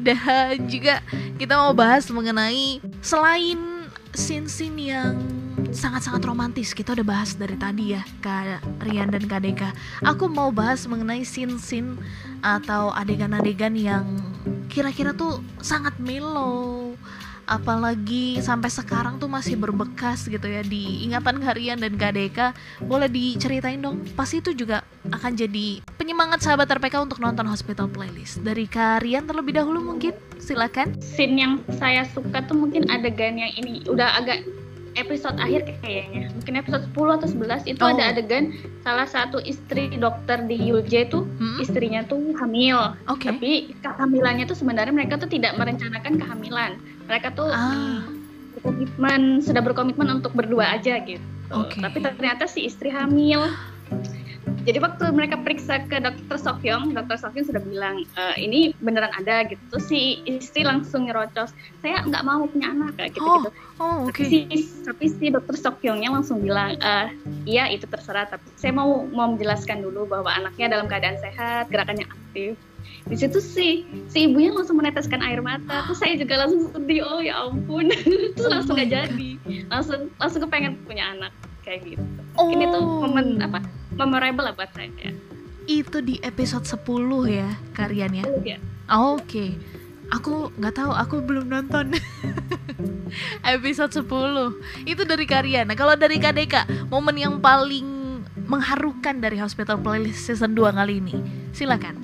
Dan 0.00 0.72
juga 0.72 1.04
kita 1.36 1.60
mau 1.60 1.76
bahas 1.76 2.08
mengenai 2.08 2.80
selain 3.04 3.60
scene-scene 4.16 4.80
yang 4.80 5.12
sangat-sangat 5.76 6.24
romantis. 6.24 6.72
Kita 6.72 6.96
udah 6.96 7.04
bahas 7.04 7.36
dari 7.36 7.54
tadi 7.60 7.92
ya, 7.92 8.02
Kak 8.24 8.64
Rian 8.88 9.12
dan 9.12 9.28
Kak 9.28 9.44
Deka. 9.44 9.70
Aku 10.08 10.26
mau 10.26 10.48
bahas 10.48 10.88
mengenai 10.88 11.22
scene-scene 11.22 12.00
atau 12.40 12.90
adegan-adegan 12.96 13.76
yang 13.76 14.08
kira-kira 14.72 15.12
tuh 15.12 15.44
sangat 15.60 15.92
mellow. 16.00 16.96
Apalagi 17.46 18.42
sampai 18.42 18.66
sekarang 18.66 19.22
tuh 19.22 19.30
masih 19.30 19.54
berbekas 19.54 20.26
gitu 20.26 20.50
ya 20.50 20.66
di 20.66 21.06
ingatan 21.06 21.38
Karian 21.38 21.78
dan 21.78 21.94
Kak 21.94 22.18
Deka. 22.18 22.46
Boleh 22.82 23.06
diceritain 23.06 23.78
dong, 23.78 24.02
pasti 24.18 24.42
itu 24.42 24.50
juga 24.50 24.82
akan 25.14 25.38
jadi 25.38 25.78
penyemangat 25.94 26.42
sahabat 26.42 26.66
RPK 26.74 27.06
untuk 27.06 27.22
nonton 27.22 27.46
Hospital 27.46 27.86
Playlist. 27.86 28.42
Dari 28.42 28.66
Karian 28.66 29.30
terlebih 29.30 29.62
dahulu 29.62 29.78
mungkin, 29.78 30.18
silakan. 30.42 30.98
Scene 30.98 31.38
yang 31.38 31.62
saya 31.78 32.02
suka 32.10 32.42
tuh 32.42 32.58
mungkin 32.58 32.90
adegan 32.90 33.38
yang 33.38 33.54
ini 33.54 33.86
udah 33.86 34.18
agak 34.18 34.42
episode 34.96 35.36
akhir 35.36 35.68
kayaknya. 35.80 36.32
Mungkin 36.32 36.54
episode 36.56 36.84
10 36.88 37.16
atau 37.16 37.28
11 37.28 37.62
itu 37.64 37.78
Oh. 37.78 37.88
ada 37.88 38.10
adegan 38.10 38.50
salah 38.80 39.04
satu 39.04 39.38
istri 39.38 39.92
dokter 39.94 40.40
di 40.42 40.56
UJ 40.66 41.08
tuh 41.08 41.28
Hmm, 41.28 41.60
istrinya 41.60 42.00
tuh 42.02 42.32
hamil. 42.34 42.96
Oke. 43.06 43.28
tapi 43.28 43.50
kehamilannya 43.78 44.44
tuh 44.44 44.56
sebenarnya 44.56 44.90
mereka 44.90 45.16
tuh 45.16 45.28
tidak 45.28 45.54
merencanakan 45.54 46.16
kehamilan. 46.16 46.72
Mereka 47.04 47.32
tuh 47.32 47.48
Ah, 47.48 48.02
berkomitmen 48.54 49.38
sudah 49.38 49.60
berkomitmen 49.60 50.08
untuk 50.12 50.32
berdua 50.32 50.74
aja 50.74 50.96
gitu. 50.98 51.22
Oke. 51.46 51.78
tapi 51.78 52.02
ternyata 52.02 52.44
si 52.44 52.66
istri 52.66 52.90
hamil 52.90 53.38
jadi 54.66 54.82
waktu 54.82 55.04
mereka 55.14 55.38
periksa 55.38 55.78
ke 55.86 56.02
dokter 56.02 56.36
Sokyong, 56.42 56.90
dokter 56.90 57.14
Sokyong 57.14 57.46
sudah 57.46 57.62
bilang 57.62 58.02
e, 58.02 58.22
ini 58.42 58.74
beneran 58.82 59.14
ada 59.14 59.46
gitu. 59.46 59.62
Terus 59.70 59.86
si 59.86 60.18
istri 60.26 60.66
langsung 60.66 61.06
nyerocos, 61.06 61.54
saya 61.86 62.02
nggak 62.02 62.26
mau 62.26 62.50
punya 62.50 62.74
anak 62.74 62.98
kayak 62.98 63.14
gitu 63.14 63.22
gitu. 63.22 63.50
oh 63.78 64.10
oke. 64.10 64.18
Tapi 64.18 64.26
si 64.26 64.38
tapi 64.82 65.04
si 65.06 65.26
dokter 65.30 65.54
Sokyongnya 65.54 66.10
langsung 66.10 66.42
bilang, 66.42 66.74
"Eh, 66.82 67.06
iya 67.46 67.70
itu 67.70 67.86
terserah, 67.86 68.26
tapi 68.26 68.42
saya 68.58 68.74
mau 68.74 69.06
mau 69.06 69.30
menjelaskan 69.30 69.86
dulu 69.86 70.10
bahwa 70.10 70.34
anaknya 70.34 70.74
dalam 70.74 70.90
keadaan 70.90 71.16
sehat, 71.22 71.70
gerakannya 71.70 72.10
aktif. 72.10 72.58
Di 73.06 73.14
situ 73.14 73.38
sih 73.38 73.86
si 74.10 74.26
ibunya 74.26 74.50
langsung 74.50 74.82
meneteskan 74.82 75.22
air 75.22 75.38
mata, 75.38 75.86
terus 75.86 76.02
saya 76.02 76.18
juga 76.18 76.42
langsung 76.42 76.74
sedih, 76.74 77.06
oh 77.06 77.22
ya 77.22 77.38
ampun, 77.46 77.86
terus 78.34 78.46
Oh 78.46 78.50
langsung 78.50 78.74
my 78.74 78.82
gak 78.82 78.90
God. 78.90 78.98
jadi, 79.14 79.30
langsung 79.70 80.00
langsung 80.18 80.40
kepengen 80.42 80.74
punya 80.82 81.14
anak 81.14 81.30
kayak 81.66 81.80
gitu. 81.84 82.02
Mungkin 82.38 82.58
itu 82.62 82.78
Oh. 82.78 83.02
momen 83.02 83.42
apa 83.42 83.58
memorable 83.92 84.46
lah 84.46 84.54
buat 84.54 84.70
saya. 84.70 85.10
Itu 85.66 85.98
di 85.98 86.22
episode 86.22 86.62
10 86.62 87.26
ya 87.26 87.50
karyanya. 87.74 88.22
Ya. 88.46 88.62
Oh, 88.86 89.18
Oke. 89.18 89.58
Aku 90.06 90.54
nggak 90.54 90.78
tahu, 90.78 90.94
aku 90.94 91.18
belum 91.18 91.50
nonton. 91.50 91.90
episode 93.42 93.90
10. 93.90 94.06
Itu 94.86 95.02
dari 95.02 95.26
karya. 95.26 95.66
Nah, 95.66 95.74
kalau 95.74 95.98
dari 95.98 96.22
KDK, 96.22 96.86
momen 96.86 97.18
yang 97.18 97.42
paling 97.42 97.82
mengharukan 98.46 99.18
dari 99.18 99.42
Hospital 99.42 99.82
Playlist 99.82 100.22
season 100.22 100.54
2 100.54 100.70
kali 100.70 101.02
ini. 101.02 101.14
Silakan. 101.50 101.98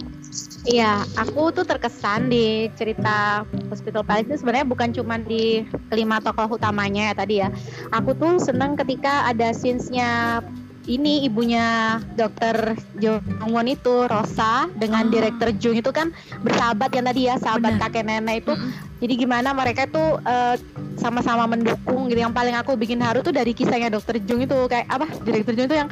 Iya, 0.63 1.03
aku 1.19 1.51
tuh 1.51 1.67
terkesan 1.67 2.31
di 2.31 2.71
cerita 2.79 3.43
Hospital 3.67 4.07
Playlist 4.07 4.31
ini 4.31 4.37
sebenarnya 4.39 4.67
bukan 4.71 4.95
cuma 4.95 5.19
di 5.19 5.67
kelima 5.91 6.23
tokoh 6.23 6.55
utamanya 6.55 7.11
ya 7.11 7.15
tadi 7.19 7.35
ya. 7.43 7.51
Aku 7.91 8.15
tuh 8.15 8.39
seneng 8.39 8.79
ketika 8.79 9.27
ada 9.27 9.51
scenes-nya 9.51 10.39
ini 10.87 11.27
ibunya 11.27 11.99
dokter 12.19 12.75
Jongwon 12.99 13.71
itu 13.71 14.07
Rosa 14.11 14.67
dengan 14.75 15.07
Ah. 15.07 15.11
direktur 15.11 15.55
Jung 15.55 15.79
itu 15.79 15.91
kan 15.95 16.11
bersahabat 16.43 16.91
yang 16.95 17.07
tadi 17.07 17.31
ya 17.31 17.39
sahabat 17.39 17.79
Benar. 17.79 17.83
kakek 17.87 18.03
nenek 18.03 18.43
itu 18.43 18.53
Mm-mm. 18.55 18.99
jadi 18.99 19.15
gimana 19.15 19.55
mereka 19.55 19.87
tuh 19.87 20.19
eh, 20.27 20.59
sama-sama 20.99 21.47
mendukung 21.47 22.11
gitu 22.11 22.27
yang 22.27 22.35
paling 22.35 22.55
aku 22.59 22.75
bikin 22.75 22.99
haru 22.99 23.23
tuh 23.23 23.31
dari 23.31 23.55
kisahnya 23.55 23.95
dokter 23.95 24.19
Jung 24.27 24.43
itu 24.43 24.55
kayak 24.67 24.91
apa 24.91 25.07
direktur 25.23 25.55
Jung 25.55 25.71
itu 25.71 25.77
yang 25.87 25.91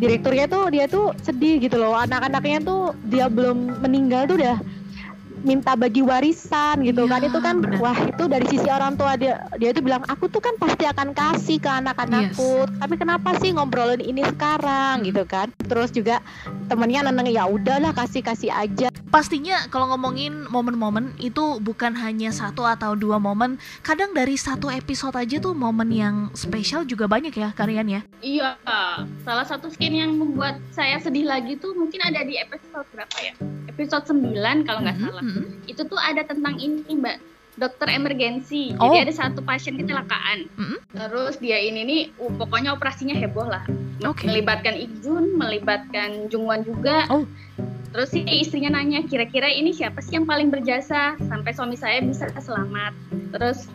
direkturnya 0.00 0.48
tuh 0.48 0.72
dia 0.72 0.88
tuh 0.88 1.12
sedih 1.20 1.60
gitu 1.60 1.76
loh. 1.76 1.92
Anak-anaknya 1.92 2.64
tuh 2.64 2.96
dia 3.06 3.28
belum 3.28 3.84
meninggal 3.84 4.24
tuh 4.24 4.40
udah 4.40 4.56
minta 5.40 5.72
bagi 5.72 6.00
warisan 6.00 6.82
gitu 6.82 7.04
kan 7.04 7.20
Iya, 7.20 7.28
itu 7.28 7.38
kan 7.38 7.54
benar. 7.58 7.78
wah 7.78 7.98
itu 7.98 8.24
dari 8.24 8.46
sisi 8.46 8.66
orang 8.66 8.94
tua 8.94 9.14
dia 9.14 9.44
dia 9.56 9.70
tuh 9.70 9.80
bilang 9.80 10.04
aku 10.04 10.26
tuh 10.26 10.38
kan 10.38 10.54
pasti 10.56 10.84
akan 10.84 11.12
kasih 11.12 11.56
ke 11.56 11.70
anak-anakku 11.70 12.52
tapi 12.76 12.94
kenapa 12.94 13.36
sih 13.36 13.50
ngobrolin 13.50 14.00
ini 14.00 14.22
sekarang 14.22 15.02
gitu 15.02 15.24
kan 15.24 15.48
terus 15.64 15.90
juga 15.90 16.20
temennya 16.66 17.04
neneng 17.04 17.26
ya 17.26 17.44
udahlah 17.44 17.90
kasih 17.90 18.20
kasih 18.20 18.50
aja 18.50 18.88
Pastinya 19.10 19.66
kalau 19.66 19.90
ngomongin 19.90 20.46
momen-momen 20.46 21.18
itu 21.18 21.58
bukan 21.58 21.98
hanya 21.98 22.30
satu 22.30 22.62
atau 22.62 22.94
dua 22.94 23.18
momen. 23.18 23.58
Kadang 23.82 24.14
dari 24.14 24.38
satu 24.38 24.70
episode 24.70 25.18
aja 25.18 25.42
tuh 25.42 25.50
momen 25.50 25.90
yang 25.90 26.14
spesial 26.30 26.86
juga 26.86 27.10
banyak 27.10 27.34
ya 27.34 27.50
kalian 27.50 27.90
ya. 27.90 28.00
Iya, 28.22 28.54
salah 29.26 29.42
satu 29.42 29.66
skin 29.66 29.98
yang 29.98 30.14
membuat 30.14 30.62
saya 30.70 31.02
sedih 31.02 31.26
lagi 31.26 31.58
tuh 31.58 31.74
mungkin 31.74 31.98
ada 31.98 32.22
di 32.22 32.38
episode 32.38 32.86
berapa 32.94 33.16
ya? 33.18 33.34
Episode 33.66 34.14
9 34.14 34.62
kalau 34.62 34.78
nggak 34.78 34.94
Mhm, 34.94 35.02
salah. 35.02 35.22
Mhm. 35.30 35.70
Itu 35.70 35.86
tuh 35.86 36.00
ada 36.00 36.26
tentang 36.26 36.58
ini, 36.58 36.86
Mbak. 36.90 37.18
Dokter 37.58 37.92
emergensi. 37.92 38.72
Oh. 38.78 38.88
Jadi 38.88 39.10
ada 39.10 39.12
satu 39.14 39.44
pasien 39.44 39.76
kecelakaan. 39.76 40.48
Mhm. 40.56 40.78
Terus 40.96 41.34
dia 41.38 41.58
ini 41.60 41.80
nih 41.84 42.02
uh, 42.18 42.32
pokoknya 42.34 42.74
operasinya 42.74 43.14
heboh 43.14 43.46
lah. 43.46 43.62
Oke. 44.06 44.26
Melibatkan 44.26 44.74
Ijun, 44.74 45.36
melibatkan 45.36 46.30
Jungwon 46.32 46.64
juga. 46.64 47.04
Oh. 47.12 47.26
Terus 47.90 48.14
si 48.14 48.22
istrinya 48.22 48.78
nanya, 48.78 49.02
kira-kira 49.02 49.50
ini 49.50 49.74
siapa 49.74 49.98
sih 49.98 50.14
yang 50.14 50.24
paling 50.24 50.46
berjasa 50.46 51.18
sampai 51.26 51.50
suami 51.50 51.74
saya 51.74 51.98
bisa 51.98 52.30
selamat? 52.38 52.94
Terus 53.34 53.66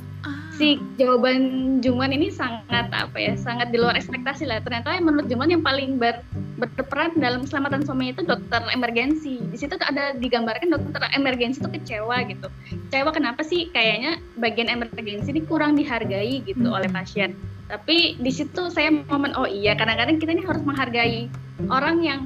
si 0.56 0.80
jawaban 0.96 1.38
Jungwon 1.84 2.16
ini 2.16 2.32
sangat 2.32 2.88
apa 2.90 3.18
ya 3.20 3.36
sangat 3.36 3.70
di 3.70 3.78
luar 3.78 3.94
ekspektasi 4.00 4.48
lah. 4.48 4.64
Ternyata 4.64 4.96
yang 4.96 5.06
menurut 5.06 5.28
Jungwon 5.28 5.52
yang 5.52 5.64
paling 5.64 6.00
ber, 6.00 6.24
berperan 6.58 7.14
dalam 7.20 7.44
keselamatan 7.44 7.84
suaminya 7.84 8.20
itu 8.20 8.24
dokter 8.24 8.62
emergensi. 8.72 9.38
Di 9.52 9.58
situ 9.60 9.76
ada 9.78 10.16
digambarkan 10.16 10.72
dokter 10.72 11.02
emergensi 11.14 11.60
itu 11.60 11.70
kecewa 11.70 12.24
gitu. 12.32 12.48
Kecewa 12.90 13.10
kenapa 13.12 13.44
sih? 13.44 13.68
Kayaknya 13.70 14.24
bagian 14.40 14.72
emergensi 14.72 15.30
ini 15.30 15.44
kurang 15.44 15.76
dihargai 15.76 16.42
gitu 16.48 16.72
Hmm. 16.72 16.78
oleh 16.82 16.90
pasien. 16.90 17.36
Tapi 17.66 18.22
di 18.22 18.32
situ 18.32 18.70
saya 18.70 18.94
momen 18.94 19.34
oh 19.34 19.50
iya 19.50 19.74
kadang-kadang 19.74 20.22
kita 20.22 20.38
ini 20.38 20.46
harus 20.46 20.62
menghargai 20.62 21.28
orang 21.68 21.98
yang 22.06 22.22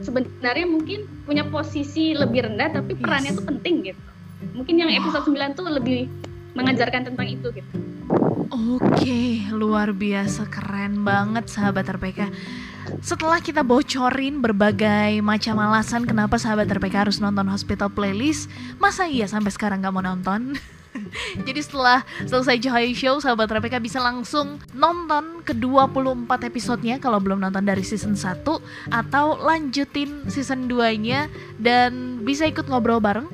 sebenarnya 0.00 0.66
mungkin 0.66 1.06
punya 1.28 1.44
posisi 1.46 2.16
lebih 2.16 2.48
rendah 2.48 2.80
tapi 2.80 2.96
perannya 2.96 3.32
Yes. 3.32 3.38
tuh 3.38 3.46
penting 3.46 3.74
gitu. 3.92 4.02
Mungkin 4.56 4.74
yang 4.80 4.90
episode 4.90 5.28
9 5.28 5.52
tuh 5.52 5.68
lebih 5.68 6.08
mengajarkan 6.54 7.12
tentang 7.12 7.26
itu 7.28 7.48
gitu. 7.54 7.74
Oke, 8.50 9.46
luar 9.54 9.94
biasa 9.94 10.50
keren 10.50 11.06
banget 11.06 11.46
sahabat 11.46 11.86
RPK. 11.86 12.26
Setelah 12.98 13.38
kita 13.38 13.62
bocorin 13.62 14.42
berbagai 14.42 15.22
macam 15.22 15.62
alasan 15.62 16.02
kenapa 16.02 16.34
sahabat 16.34 16.66
RPK 16.66 17.06
harus 17.06 17.22
nonton 17.22 17.46
Hospital 17.46 17.86
Playlist, 17.92 18.50
masa 18.82 19.06
iya 19.06 19.30
sampai 19.30 19.54
sekarang 19.54 19.78
nggak 19.80 19.94
mau 19.94 20.02
nonton? 20.02 20.58
Jadi 21.46 21.60
setelah 21.62 22.02
selesai 22.26 22.58
Johai 22.58 22.90
Show, 22.90 23.22
sahabat 23.22 23.46
RPK 23.46 23.78
bisa 23.78 24.02
langsung 24.02 24.58
nonton 24.74 25.46
ke 25.46 25.54
24 25.54 26.50
episodenya 26.50 26.98
kalau 26.98 27.22
belum 27.22 27.38
nonton 27.38 27.62
dari 27.62 27.86
season 27.86 28.18
1 28.18 28.42
atau 28.90 29.26
lanjutin 29.38 30.26
season 30.26 30.66
2-nya 30.66 31.30
dan 31.62 32.22
bisa 32.26 32.50
ikut 32.50 32.66
ngobrol 32.66 32.98
bareng 32.98 33.30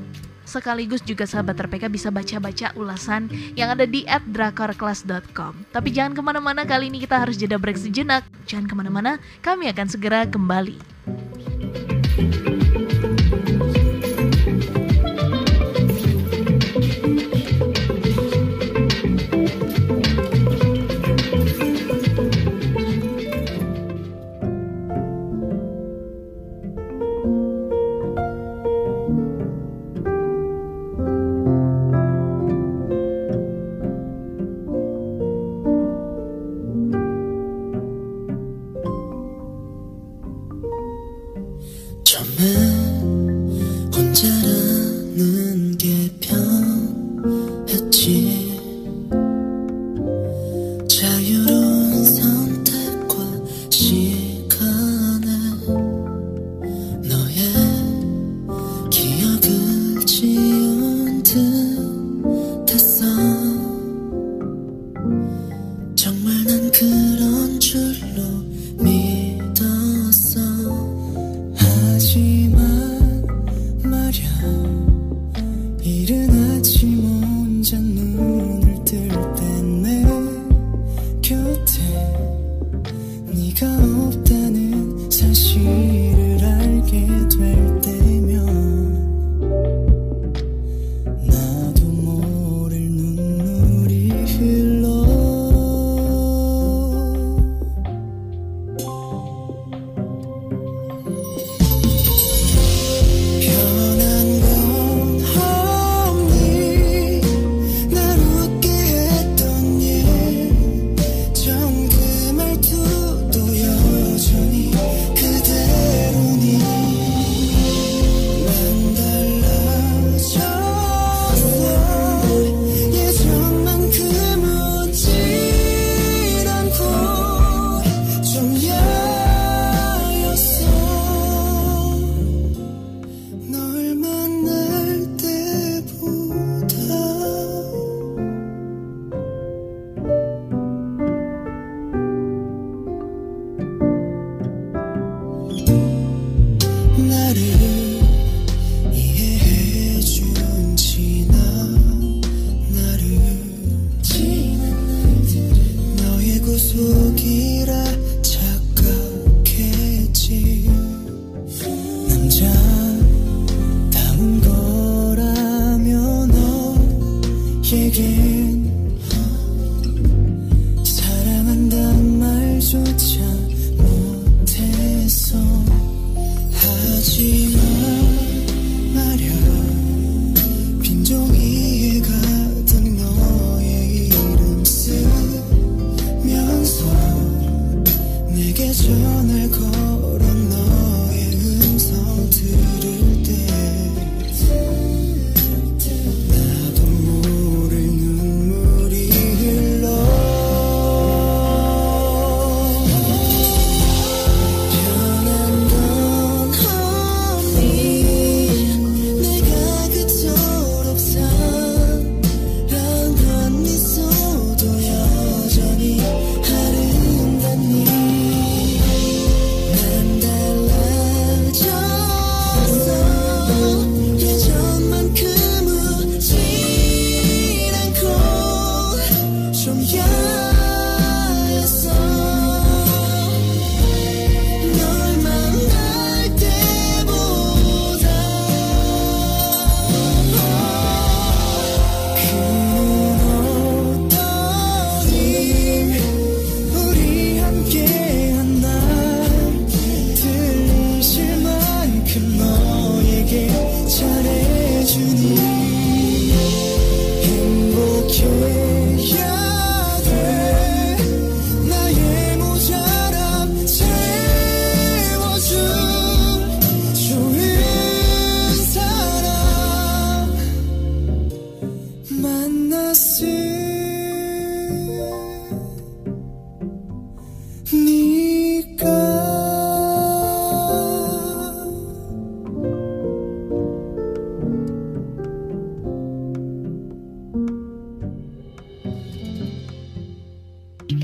sekaligus 0.47 1.03
juga 1.03 1.27
sahabat 1.27 1.59
RPK 1.59 1.91
bisa 1.91 2.09
baca-baca 2.15 2.73
ulasan 2.79 3.29
yang 3.59 3.75
ada 3.75 3.85
di 3.85 4.07
@drakorclass.com. 4.07 5.69
Tapi 5.75 5.89
jangan 5.93 6.15
ke 6.15 6.23
mana-mana 6.23 6.63
kali 6.65 6.89
ini 6.89 7.03
kita 7.03 7.21
harus 7.21 7.37
jeda 7.37 7.59
break 7.59 7.77
sejenak. 7.77 8.23
Jangan 8.47 8.71
ke 8.71 8.75
mana-mana, 8.79 9.19
kami 9.43 9.69
akan 9.69 9.87
segera 9.91 10.25
kembali. 10.25 10.79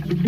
Masih 0.02 0.18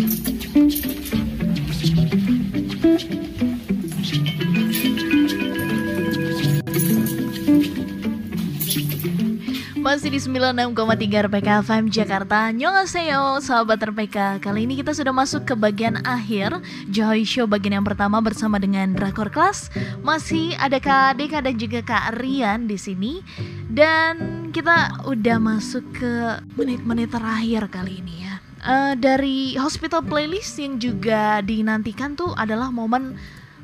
di 10.15 10.19
96,3 10.23 11.27
RPK 11.27 11.47
FM 11.67 11.91
Jakarta. 11.91 12.47
Annyeonghaseyo 12.55 13.43
sahabat 13.43 13.83
RPK 13.83 14.39
Kali 14.39 14.63
ini 14.63 14.79
kita 14.79 14.95
sudah 14.95 15.11
masuk 15.11 15.43
ke 15.43 15.59
bagian 15.59 15.99
akhir 16.07 16.55
Joy 16.87 17.27
Show 17.27 17.43
bagian 17.43 17.83
yang 17.83 17.87
pertama 17.87 18.23
bersama 18.23 18.55
dengan 18.55 18.95
Drakor 18.95 19.27
Class 19.27 19.67
Masih 20.07 20.55
ada 20.55 20.79
Kak 20.79 21.19
Deka 21.19 21.43
dan 21.43 21.59
juga 21.59 21.83
Kak 21.83 22.23
Rian 22.23 22.71
di 22.71 22.79
sini? 22.79 23.19
Dan 23.67 24.47
kita 24.55 25.03
udah 25.03 25.37
masuk 25.43 25.83
ke 25.91 26.39
menit-menit 26.55 27.11
terakhir 27.11 27.67
kali 27.67 27.99
ini 27.99 28.23
ya 28.23 28.24
Eh, 28.65 28.93
Dari 28.97 29.53
Hospital 29.61 30.01
Playlist 30.01 30.57
yang 30.57 30.81
juga 30.81 31.37
dinantikan 31.45 32.17
tuh 32.17 32.33
adalah 32.33 32.73
momen 32.73 33.13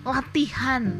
latihan 0.05 0.93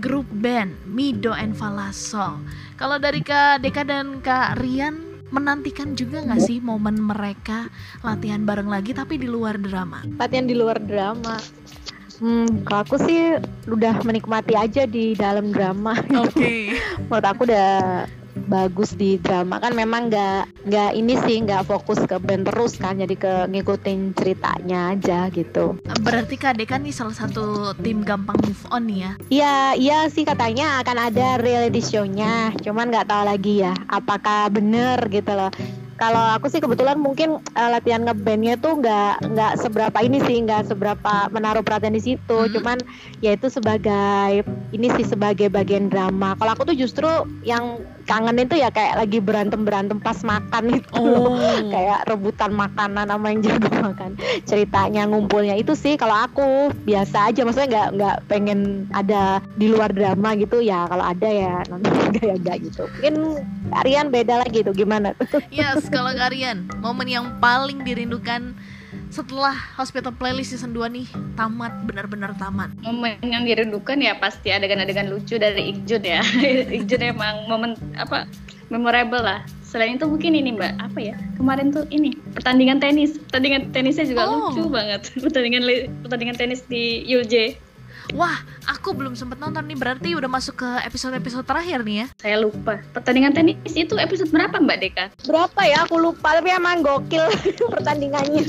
grup 0.00 0.24
band 0.40 0.72
Mido 0.88 1.36
and 1.36 1.52
Falaso. 1.52 2.40
Kalau 2.80 2.96
dari 2.96 3.20
Kak 3.20 3.60
Deka 3.60 3.84
dan 3.84 4.24
Kak 4.24 4.56
Rian 4.60 5.20
menantikan 5.28 5.92
juga 5.92 6.24
nggak 6.24 6.40
sih 6.40 6.64
momen 6.64 6.96
mereka 6.96 7.68
latihan 8.00 8.40
bareng 8.46 8.72
lagi 8.72 8.96
tapi 8.96 9.20
di 9.20 9.28
luar 9.28 9.58
drama? 9.60 10.00
latihan 10.16 10.46
di 10.46 10.54
luar 10.54 10.78
drama 10.78 11.36
Hmm, 12.16 12.64
kalau 12.64 12.80
aku 12.80 12.96
sih 13.04 13.36
udah 13.68 14.00
menikmati 14.00 14.56
aja 14.56 14.88
di 14.88 15.12
dalam 15.12 15.52
drama. 15.52 16.00
Oke. 16.16 16.72
Menurut 17.12 17.26
aku 17.28 17.44
udah 17.44 18.08
bagus 18.44 18.92
di 18.92 19.16
drama 19.16 19.56
kan 19.56 19.72
memang 19.72 20.12
nggak 20.12 20.68
nggak 20.68 20.90
ini 20.92 21.16
sih 21.24 21.40
nggak 21.42 21.64
fokus 21.64 21.98
ke 22.04 22.20
band 22.20 22.44
terus 22.44 22.76
kan 22.76 23.00
jadi 23.00 23.16
ke 23.16 23.32
ngikutin 23.48 24.12
ceritanya 24.12 24.92
aja 24.92 25.32
gitu. 25.32 25.80
Berarti 26.04 26.36
Kak 26.36 26.60
Deka 26.60 26.76
nih 26.76 26.92
salah 26.92 27.16
satu 27.16 27.72
tim 27.80 28.04
gampang 28.04 28.36
move 28.44 28.64
on 28.68 28.84
nih 28.86 28.98
ya? 29.00 29.12
Iya 29.32 29.54
iya 29.74 29.98
sih 30.06 30.22
katanya 30.22 30.84
akan 30.84 31.10
ada 31.10 31.40
reality 31.40 31.80
show-nya, 31.80 32.52
cuman 32.60 32.92
nggak 32.92 33.08
tahu 33.08 33.22
lagi 33.24 33.64
ya 33.64 33.72
apakah 33.88 34.52
bener 34.52 35.00
gitu 35.08 35.32
loh. 35.32 35.48
kalau 35.96 36.20
aku 36.36 36.52
sih 36.52 36.60
kebetulan 36.60 37.00
mungkin 37.00 37.40
eh, 37.56 37.70
latihan 37.72 38.04
ngebandnya 38.04 38.60
tuh 38.60 38.76
nggak 38.76 39.32
nggak 39.32 39.52
seberapa 39.56 39.96
ini 40.04 40.20
sih 40.28 40.44
nggak 40.44 40.68
seberapa 40.68 41.32
menaruh 41.32 41.64
perhatian 41.64 41.96
di 41.96 42.04
situ 42.04 42.36
Hmm. 42.36 42.52
cuman 42.52 42.76
ya 43.24 43.32
itu 43.32 43.48
sebagai 43.48 44.44
ini 44.76 44.92
sih 44.92 45.08
sebagai 45.08 45.48
bagian 45.48 45.88
drama 45.88 46.36
kalau 46.36 46.52
aku 46.52 46.68
tuh 46.68 46.76
justru 46.76 47.08
yang 47.48 47.80
kangenin 48.06 48.46
tuh 48.46 48.58
ya 48.58 48.70
kayak 48.70 49.02
lagi 49.02 49.18
berantem 49.18 49.66
berantem 49.66 49.98
pas 49.98 50.16
makan 50.22 50.78
itu 50.78 51.02
loh. 51.02 51.34
Oh. 51.34 51.58
kayak 51.74 52.06
rebutan 52.06 52.54
makanan 52.54 53.10
sama 53.10 53.26
yang 53.34 53.40
jago 53.42 53.68
makan 53.82 54.10
ceritanya 54.46 55.02
ngumpulnya 55.10 55.58
itu 55.58 55.74
sih 55.74 55.98
kalau 55.98 56.14
aku 56.14 56.70
biasa 56.86 57.34
aja 57.34 57.42
maksudnya 57.42 57.68
nggak 57.68 57.88
nggak 57.98 58.16
pengen 58.30 58.86
ada 58.94 59.42
di 59.58 59.66
luar 59.68 59.90
drama 59.90 60.38
gitu 60.38 60.62
ya 60.62 60.86
kalau 60.86 61.04
ada 61.04 61.28
ya 61.28 61.54
nonton 61.66 61.92
juga 62.08 62.20
ya 62.22 62.34
enggak 62.38 62.56
gitu 62.62 62.82
mungkin 62.86 63.14
Aryan 63.82 64.08
beda 64.14 64.34
lagi 64.46 64.62
tuh 64.62 64.72
gimana 64.72 65.12
Yes, 65.50 65.90
kalau 65.90 66.14
kalian 66.14 66.70
momen 66.78 67.10
yang 67.10 67.26
paling 67.42 67.82
dirindukan 67.82 68.54
setelah 69.08 69.54
Hospital 69.78 70.12
Playlist 70.12 70.52
season 70.52 70.74
2 70.74 70.86
nih 70.92 71.06
tamat 71.34 71.72
benar-benar 71.86 72.34
tamat. 72.36 72.70
momen 72.82 73.16
yang 73.22 73.46
dirindukan 73.46 73.96
ya 73.98 74.18
pasti 74.18 74.50
adegan-adegan 74.50 75.08
lucu 75.08 75.38
dari 75.38 75.72
Ikjun 75.72 76.02
ya. 76.02 76.20
Ikjun 76.76 77.02
emang 77.02 77.46
momen 77.46 77.74
apa 77.96 78.26
memorable 78.68 79.22
lah. 79.22 79.46
Selain 79.66 79.98
itu 79.98 80.06
mungkin 80.06 80.34
ini 80.34 80.54
mbak 80.54 80.78
apa 80.78 80.98
ya? 80.98 81.16
Kemarin 81.38 81.70
tuh 81.74 81.84
ini 81.90 82.14
pertandingan 82.34 82.78
tenis. 82.78 83.18
Pertandingan 83.30 83.70
tenisnya 83.74 84.06
juga 84.06 84.22
Oh. 84.26 84.50
lucu 84.50 84.70
banget. 84.70 85.10
Pertandingan 85.24 85.62
pertandingan 86.02 86.36
tenis 86.38 86.62
di 86.66 87.02
UJ 87.06 87.66
Wah, 88.14 88.38
aku 88.70 88.94
belum 88.94 89.18
sempet 89.18 89.42
nonton 89.42 89.66
nih. 89.66 89.74
Berarti 89.74 90.14
udah 90.14 90.30
masuk 90.30 90.62
ke 90.62 90.68
episode-episode 90.86 91.42
terakhir 91.42 91.82
nih 91.82 91.96
ya. 91.98 92.06
saya 92.22 92.36
lupa. 92.38 92.78
Pertandingan 92.94 93.34
tenis 93.34 93.58
itu 93.74 93.98
episode 93.98 94.30
berapa 94.30 94.62
mbak 94.62 94.78
Deka? 94.78 95.04
Berapa 95.26 95.66
ya? 95.66 95.82
Aku 95.90 95.98
lupa 95.98 96.38
tapi 96.38 96.54
emang 96.54 96.86
gokil 96.86 97.26
pertandingannya 97.74 98.46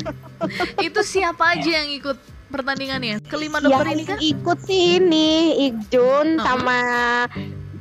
Itu 0.79 1.01
siapa 1.01 1.53
aja 1.53 1.81
yang 1.81 1.89
ikut 1.91 2.17
pertandingannya? 2.47 3.19
Kelima 3.23 3.57
dokter 3.57 3.85
yang 3.85 3.95
ini 3.95 4.03
kan? 4.03 4.17
ikut 4.17 4.57
sih 4.61 4.97
ini 4.97 5.29
Ikjun 5.67 6.37
Oh. 6.37 6.43
sama 6.43 6.77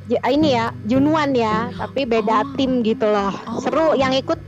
J- 0.05 0.23
ini 0.29 0.53
ya 0.53 0.71
Junwan 0.83 1.31
ya 1.31 1.67
tapi 1.69 2.03
beda 2.03 2.41
Oh. 2.41 2.55
tim 2.55 2.79
gitu 2.81 3.05
loh 3.05 3.31
Oh. 3.45 3.59
seru 3.59 3.87
yang 3.93 4.11
ikut 4.11 4.39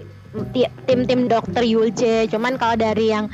ti- 0.49 0.71
tim-tim 0.83 1.25
dokter 1.25 1.61
Yulje 1.61 2.27
cuman 2.27 2.55
kalau 2.55 2.75
dari 2.75 3.09
yang 3.09 3.27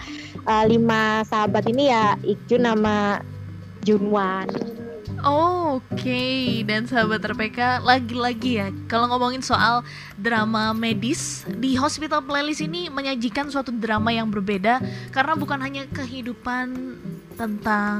uh, 0.44 0.64
lima 0.64 1.22
sahabat 1.24 1.66
ini 1.66 1.88
ya 1.88 2.18
Ikjun 2.20 2.64
sama 2.64 3.22
Junwan 3.82 4.50
Oh, 5.26 5.82
Oke, 5.82 6.64
dan 6.64 6.86
sahabat 6.88 7.20
RPK 7.20 7.82
lagi-lagi 7.82 8.62
ya 8.62 8.70
Kalau 8.88 9.10
ngomongin 9.12 9.42
soal 9.42 9.82
drama 10.16 10.72
medis 10.72 11.44
Di 11.50 11.76
Hospital 11.76 12.24
Playlist 12.24 12.64
ini 12.64 12.88
menyajikan 12.88 13.50
suatu 13.52 13.74
drama 13.76 14.14
yang 14.14 14.32
berbeda 14.32 14.80
Karena 15.12 15.34
bukan 15.36 15.60
hanya 15.60 15.84
kehidupan 15.92 16.96
tentang 17.36 18.00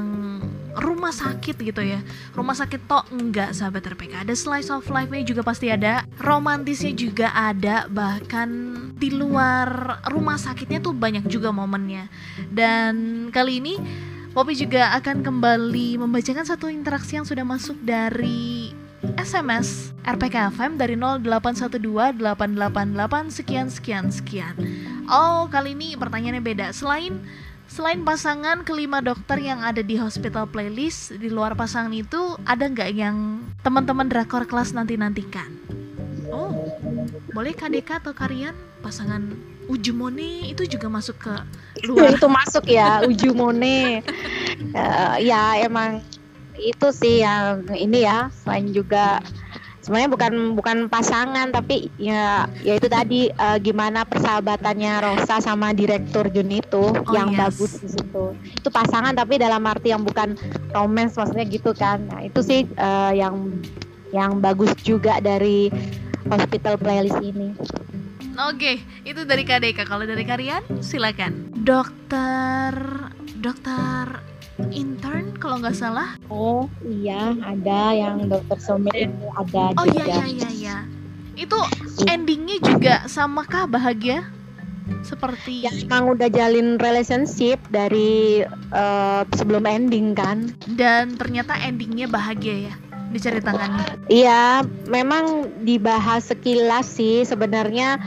rumah 0.76 1.12
sakit 1.12 1.56
gitu 1.60 1.84
ya. 1.84 2.00
Rumah 2.32 2.56
sakit 2.56 2.88
tok 2.88 3.12
enggak 3.12 3.52
sahabat 3.52 3.84
RPK 3.84 4.24
Ada 4.24 4.32
slice 4.32 4.72
of 4.72 4.88
life-nya 4.88 5.26
juga 5.26 5.44
pasti 5.44 5.68
ada 5.68 6.06
Romantisnya 6.16 6.96
juga 6.96 7.34
ada 7.36 7.90
Bahkan 7.90 8.48
di 8.96 9.12
luar 9.12 10.00
rumah 10.08 10.40
sakitnya 10.40 10.80
tuh 10.80 10.96
banyak 10.96 11.28
juga 11.28 11.52
momennya. 11.52 12.08
Dan 12.48 13.28
kali 13.28 13.60
ini 13.60 13.74
Poppy 14.36 14.52
juga 14.52 14.92
akan 15.00 15.24
kembali 15.24 15.96
membacakan 15.96 16.44
satu 16.44 16.68
interaksi 16.68 17.16
yang 17.16 17.24
sudah 17.24 17.40
masuk 17.40 17.72
dari 17.80 18.68
SMS 19.16 19.96
RPK 20.04 20.52
FM 20.52 20.76
dari 20.76 20.92
0812-888 20.92 22.20
sekian 23.32 23.72
sekian 23.72 24.12
sekian. 24.12 24.52
Oh, 25.08 25.48
kali 25.48 25.72
ini 25.72 25.96
pertanyaannya 25.96 26.44
beda. 26.44 26.68
Selain 26.76 27.16
selain 27.64 28.04
pasangan 28.04 28.60
kelima 28.60 29.00
dokter 29.00 29.40
yang 29.40 29.64
ada 29.64 29.80
di 29.80 29.96
hospital 29.96 30.44
playlist, 30.44 31.16
di 31.16 31.32
luar 31.32 31.56
pasangan 31.56 31.96
itu 31.96 32.36
ada 32.44 32.68
nggak 32.68 32.92
yang 32.92 33.40
teman-teman 33.64 34.04
drakor 34.04 34.44
kelas 34.44 34.76
nanti 34.76 35.00
nantikan? 35.00 35.48
Oh, 36.28 36.52
boleh 37.32 37.56
KDK 37.56 38.04
atau 38.04 38.12
Karian 38.12 38.52
pasangan 38.84 39.55
Ujumone 39.66 40.54
itu 40.54 40.62
juga 40.66 40.86
masuk 40.86 41.16
ke 41.18 41.34
luar. 41.86 42.14
itu 42.14 42.26
masuk 42.30 42.64
ya 42.70 43.02
Ujumone. 43.06 43.78
Eh, 44.56 45.28
ya 45.28 45.60
emang 45.60 46.00
itu 46.56 46.88
sih 46.88 47.20
yang 47.20 47.68
ini 47.76 48.08
ya 48.08 48.32
selain 48.40 48.72
juga 48.72 49.20
sebenarnya 49.84 50.10
bukan 50.10 50.32
bukan 50.58 50.76
pasangan 50.90 51.52
tapi 51.52 51.92
ya 52.00 52.50
ya 52.64 52.74
itu 52.80 52.88
tadi 52.88 53.28
eh, 53.30 53.58
gimana 53.60 54.02
persahabatannya 54.08 54.92
Rosa 55.04 55.38
sama 55.38 55.76
direktur 55.76 56.26
Jun 56.32 56.50
itu 56.50 56.90
yang 57.12 57.36
yes. 57.36 57.38
bagus 57.38 57.72
di 57.84 57.88
situ. 57.94 58.32
Itu 58.58 58.68
pasangan 58.72 59.12
tapi 59.12 59.38
dalam 59.38 59.62
arti 59.68 59.92
yang 59.92 60.02
bukan 60.02 60.34
romance 60.72 61.14
maksudnya 61.20 61.46
gitu 61.46 61.76
kan. 61.76 62.02
Nah 62.08 62.24
itu 62.26 62.40
sih 62.40 62.64
eh, 62.66 63.12
yang 63.14 63.60
yang 64.10 64.40
bagus 64.40 64.72
juga 64.82 65.20
dari 65.20 65.70
hospital 66.26 66.74
playlist 66.80 67.22
ini 67.22 67.54
Oke, 68.36 68.84
itu 69.08 69.24
dari 69.24 69.48
KDK. 69.48 69.88
Kalau 69.88 70.04
dari 70.04 70.20
Karian, 70.28 70.60
silakan. 70.84 71.48
Dokter, 71.56 72.76
dokter 73.40 74.20
intern 74.72 75.36
kalau 75.36 75.60
nggak 75.60 75.76
salah. 75.76 76.16
oh 76.32 76.64
iya 76.84 77.36
ada 77.44 77.92
yang 77.92 78.24
dokter 78.28 78.56
Somit 78.56 78.92
itu 78.96 79.26
ada 79.36 79.72
Oh 79.76 79.84
iya 79.84 80.04
juga 80.04 80.24
iya 80.24 80.26
iya 80.28 80.50
iya. 80.52 80.76
Itu 81.36 81.56
endingnya 82.08 82.56
juga 82.64 83.04
sama 83.08 83.44
kah 83.44 83.68
bahagia? 83.68 84.24
Seperti 85.02 85.66
yang 85.66 85.74
emang 85.88 86.14
udah 86.14 86.28
jalin 86.30 86.78
relationship 86.78 87.58
dari 87.68 88.46
eh, 88.52 89.22
sebelum 89.34 89.66
ending 89.66 90.14
kan 90.14 90.54
dan 90.78 91.18
ternyata 91.18 91.58
endingnya 91.58 92.06
bahagia 92.06 92.70
ya 92.70 92.74
diceritakannya. 93.10 94.08
iya 94.10 94.62
memang 94.90 95.50
dibahas 95.62 96.30
sekilas 96.30 96.86
sih 96.86 97.22
sebenarnya. 97.26 97.98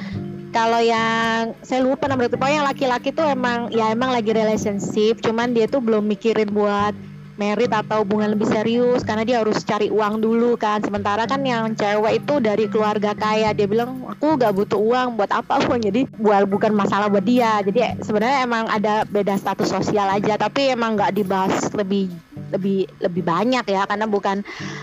Kalau 0.49 0.81
yang 0.81 1.53
saya 1.61 1.85
lupa 1.85 2.09
nama 2.09 2.25
itu 2.25 2.33
pokoknya 2.33 2.57
yang 2.57 2.65
laki-laki 2.65 3.13
tuh 3.13 3.21
emang 3.21 3.69
ya 3.69 3.93
emang 3.93 4.09
lagi 4.09 4.33
relationship 4.33 5.21
cuman 5.21 5.53
dia 5.53 5.69
tuh 5.69 5.77
belum 5.77 6.09
mikirin 6.09 6.49
buat 6.49 6.97
merit 7.39 7.71
atau 7.71 8.03
hubungan 8.03 8.35
lebih 8.35 8.51
serius 8.51 9.05
karena 9.07 9.23
dia 9.23 9.39
harus 9.39 9.63
cari 9.63 9.87
uang 9.87 10.19
dulu 10.19 10.59
kan. 10.59 10.83
Sementara 10.83 11.23
kan 11.23 11.39
yang 11.47 11.71
cewek 11.71 12.19
itu 12.19 12.43
dari 12.43 12.67
keluarga 12.67 13.15
kaya 13.15 13.55
dia 13.55 13.65
bilang 13.65 14.03
aku 14.11 14.35
gak 14.35 14.51
butuh 14.51 14.75
uang 14.77 15.15
buat 15.15 15.31
apa 15.31 15.63
uang. 15.69 15.79
Jadi 15.85 16.09
buat 16.19 16.49
bukan 16.51 16.75
masalah 16.75 17.07
buat 17.07 17.23
dia. 17.23 17.63
Jadi 17.63 18.03
sebenarnya 18.03 18.43
emang 18.43 18.67
ada 18.67 19.07
beda 19.07 19.39
status 19.39 19.71
sosial 19.71 20.11
aja 20.11 20.35
tapi 20.35 20.75
emang 20.75 20.99
nggak 20.99 21.15
dibahas 21.15 21.71
lebih 21.71 22.11
lebih 22.53 22.89
lebih 23.01 23.23
banyak 23.23 23.65
ya 23.65 23.85
karena 23.85 24.05
bukan 24.09 24.41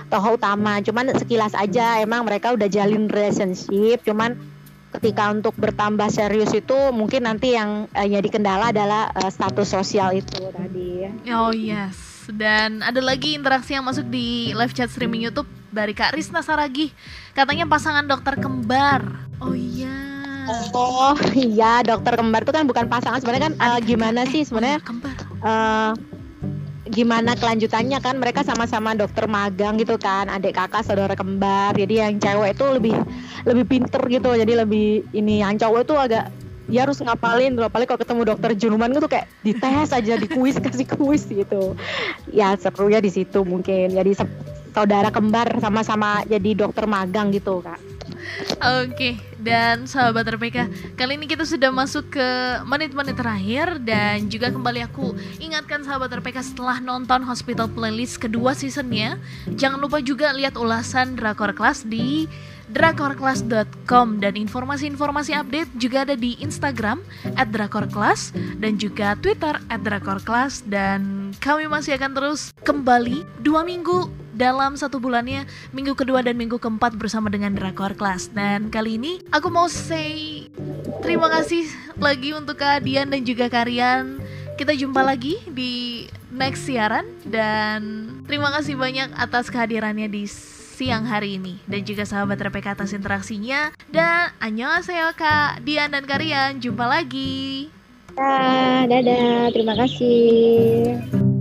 tokoh 0.09 0.39
utama 0.39 0.79
cuman 0.83 1.15
sekilas 1.15 1.53
aja 1.55 2.01
emang 2.01 2.25
mereka 2.25 2.55
udah 2.55 2.67
jalin 2.71 3.11
relationship 3.11 4.03
cuman 4.07 4.39
ketika 4.97 5.29
untuk 5.29 5.53
bertambah 5.61 6.09
serius 6.09 6.57
itu 6.57 6.77
mungkin 6.95 7.29
nanti 7.29 7.53
yang 7.53 7.85
eh, 7.93 8.09
jadi 8.09 8.29
kendala 8.33 8.73
adalah 8.73 9.13
eh, 9.13 9.31
status 9.31 9.69
sosial 9.69 10.17
itu 10.17 10.41
tadi 10.55 10.97
Oh 11.31 11.51
yes. 11.51 12.27
Dan 12.27 12.83
ada 12.83 12.99
lagi 12.99 13.39
interaksi 13.39 13.75
yang 13.79 13.87
masuk 13.87 14.11
di 14.11 14.51
live 14.51 14.75
chat 14.75 14.91
streaming 14.91 15.23
YouTube 15.23 15.47
dari 15.71 15.95
Kak 15.95 16.15
Risna 16.15 16.43
Saragi. 16.43 16.91
Katanya 17.35 17.71
pasangan 17.71 18.03
dokter 18.07 18.35
kembar. 18.39 19.07
Oh 19.39 19.55
iya. 19.55 19.95
Oh 20.75 21.19
iya 21.35 21.83
dokter 21.83 22.15
kembar 22.15 22.47
itu 22.47 22.55
kan 22.55 22.65
bukan 22.71 22.87
pasangan 22.87 23.19
sebenarnya 23.19 23.51
kan 23.51 23.55
Adik 23.59 23.95
gimana 23.95 24.23
sih 24.31 24.47
sebenarnya 24.47 24.79
oh, 24.79 24.87
kembar. 24.87 25.17
eh, 25.43 25.91
gimana 26.91 27.35
kelanjutannya 27.35 27.99
kan? 27.99 28.19
Mereka 28.19 28.47
sama-sama 28.47 28.95
dokter 28.95 29.27
magang 29.27 29.77
gitu 29.81 29.99
kan 29.99 30.31
adik 30.31 30.57
kakak 30.57 30.87
saudara 30.87 31.15
kembar. 31.19 31.75
Jadi 31.75 31.95
yang 32.03 32.17
cewek 32.19 32.55
itu 32.55 32.65
lebih 32.71 32.97
lebih 33.47 33.65
pinter 33.67 34.03
gitu. 34.07 34.31
Jadi 34.35 34.53
lebih 34.55 35.07
ini 35.13 35.43
yang 35.43 35.59
cowok 35.59 35.81
itu 35.87 35.95
agak 35.95 36.25
dia 36.67 36.83
harus 36.83 36.99
ngapalin 36.99 37.55
tuh 37.55 37.63
apalagi 37.63 37.87
kalau 37.95 38.03
ketemu 38.03 38.23
dokter 38.27 38.51
Junuman 38.59 38.91
gitu 38.91 39.07
kayak 39.07 39.31
dites 39.47 39.95
aja 39.95 40.15
di 40.19 40.27
kuis 40.27 40.59
kasih 40.65 40.87
kuis 40.87 41.27
gitu. 41.27 41.75
Ya 42.31 42.55
serunya 42.59 42.99
di 43.03 43.11
situ 43.11 43.47
mungkin. 43.47 43.95
Jadi 43.95 44.19
saudara 44.77 45.09
kembar 45.09 45.57
sama-sama 45.57 46.21
jadi 46.29 46.53
dokter 46.53 46.85
magang 46.85 47.33
gitu 47.33 47.65
kak 47.65 47.96
Oke, 48.85 49.17
dan 49.41 49.89
sahabat 49.89 50.29
RPK, 50.29 50.69
kali 50.99 51.17
ini 51.17 51.27
kita 51.29 51.45
sudah 51.45 51.73
masuk 51.73 52.13
ke 52.13 52.29
menit-menit 52.69 53.17
terakhir 53.17 53.81
dan 53.81 54.29
juga 54.29 54.53
kembali 54.53 54.85
aku 54.85 55.17
ingatkan 55.41 55.85
sahabat 55.87 56.13
RPK 56.21 56.55
setelah 56.55 56.81
nonton 56.83 57.25
Hospital 57.25 57.71
Playlist 57.71 58.21
kedua 58.21 58.53
seasonnya, 58.53 59.17
jangan 59.57 59.81
lupa 59.81 60.03
juga 60.05 60.33
lihat 60.37 60.59
ulasan 60.59 61.17
Drakor 61.17 61.57
Class 61.57 61.87
di 61.87 62.29
drakorclass.com 62.67 64.19
dan 64.19 64.35
informasi-informasi 64.35 65.39
update 65.39 65.71
juga 65.79 66.03
ada 66.03 66.19
di 66.19 66.35
Instagram 66.43 66.99
@drakorclass 67.55 68.35
dan 68.59 68.75
juga 68.75 69.15
Twitter 69.23 69.55
@drakorclass 69.71 70.67
dan 70.67 71.31
kami 71.39 71.71
masih 71.71 71.95
akan 71.95 72.11
terus 72.19 72.51
kembali 72.67 73.23
dua 73.47 73.63
minggu 73.63 74.26
dalam 74.37 74.77
satu 74.77 75.01
bulannya 75.01 75.49
minggu 75.73 75.97
kedua 75.97 76.21
dan 76.21 76.37
minggu 76.37 76.61
keempat 76.61 76.95
bersama 77.01 77.33
dengan 77.33 77.57
Drakor 77.57 77.97
Class. 77.97 78.29
Dan 78.31 78.69
kali 78.69 79.01
ini 79.01 79.25
aku 79.33 79.49
mau 79.49 79.67
say 79.67 80.45
terima 81.01 81.33
kasih 81.33 81.65
lagi 81.97 82.37
untuk 82.37 82.61
Kak 82.61 82.85
Dian 82.85 83.09
dan 83.09 83.25
juga 83.25 83.49
Karian. 83.49 84.21
Kita 84.61 84.73
jumpa 84.77 85.01
lagi 85.01 85.41
di 85.49 86.07
next 86.33 86.69
siaran 86.69 87.09
dan 87.25 88.09
terima 88.29 88.53
kasih 88.53 88.77
banyak 88.77 89.13
atas 89.17 89.49
kehadirannya 89.53 90.09
di 90.09 90.29
siang 90.77 91.09
hari 91.09 91.41
ini. 91.41 91.57
Dan 91.65 91.85
juga 91.89 92.05
sahabat 92.05 92.37
RPK 92.37 92.77
atas 92.77 92.93
interaksinya. 92.93 93.73
Dan 93.89 94.33
annyeonghaseyo 94.45 95.17
Kak 95.17 95.65
Dian 95.65 95.93
dan 95.93 96.05
Karian 96.05 96.61
jumpa 96.61 96.85
lagi. 96.85 97.73
Ah, 98.17 98.89
dadah, 98.89 99.53
terima 99.53 99.77
kasih. 99.77 101.36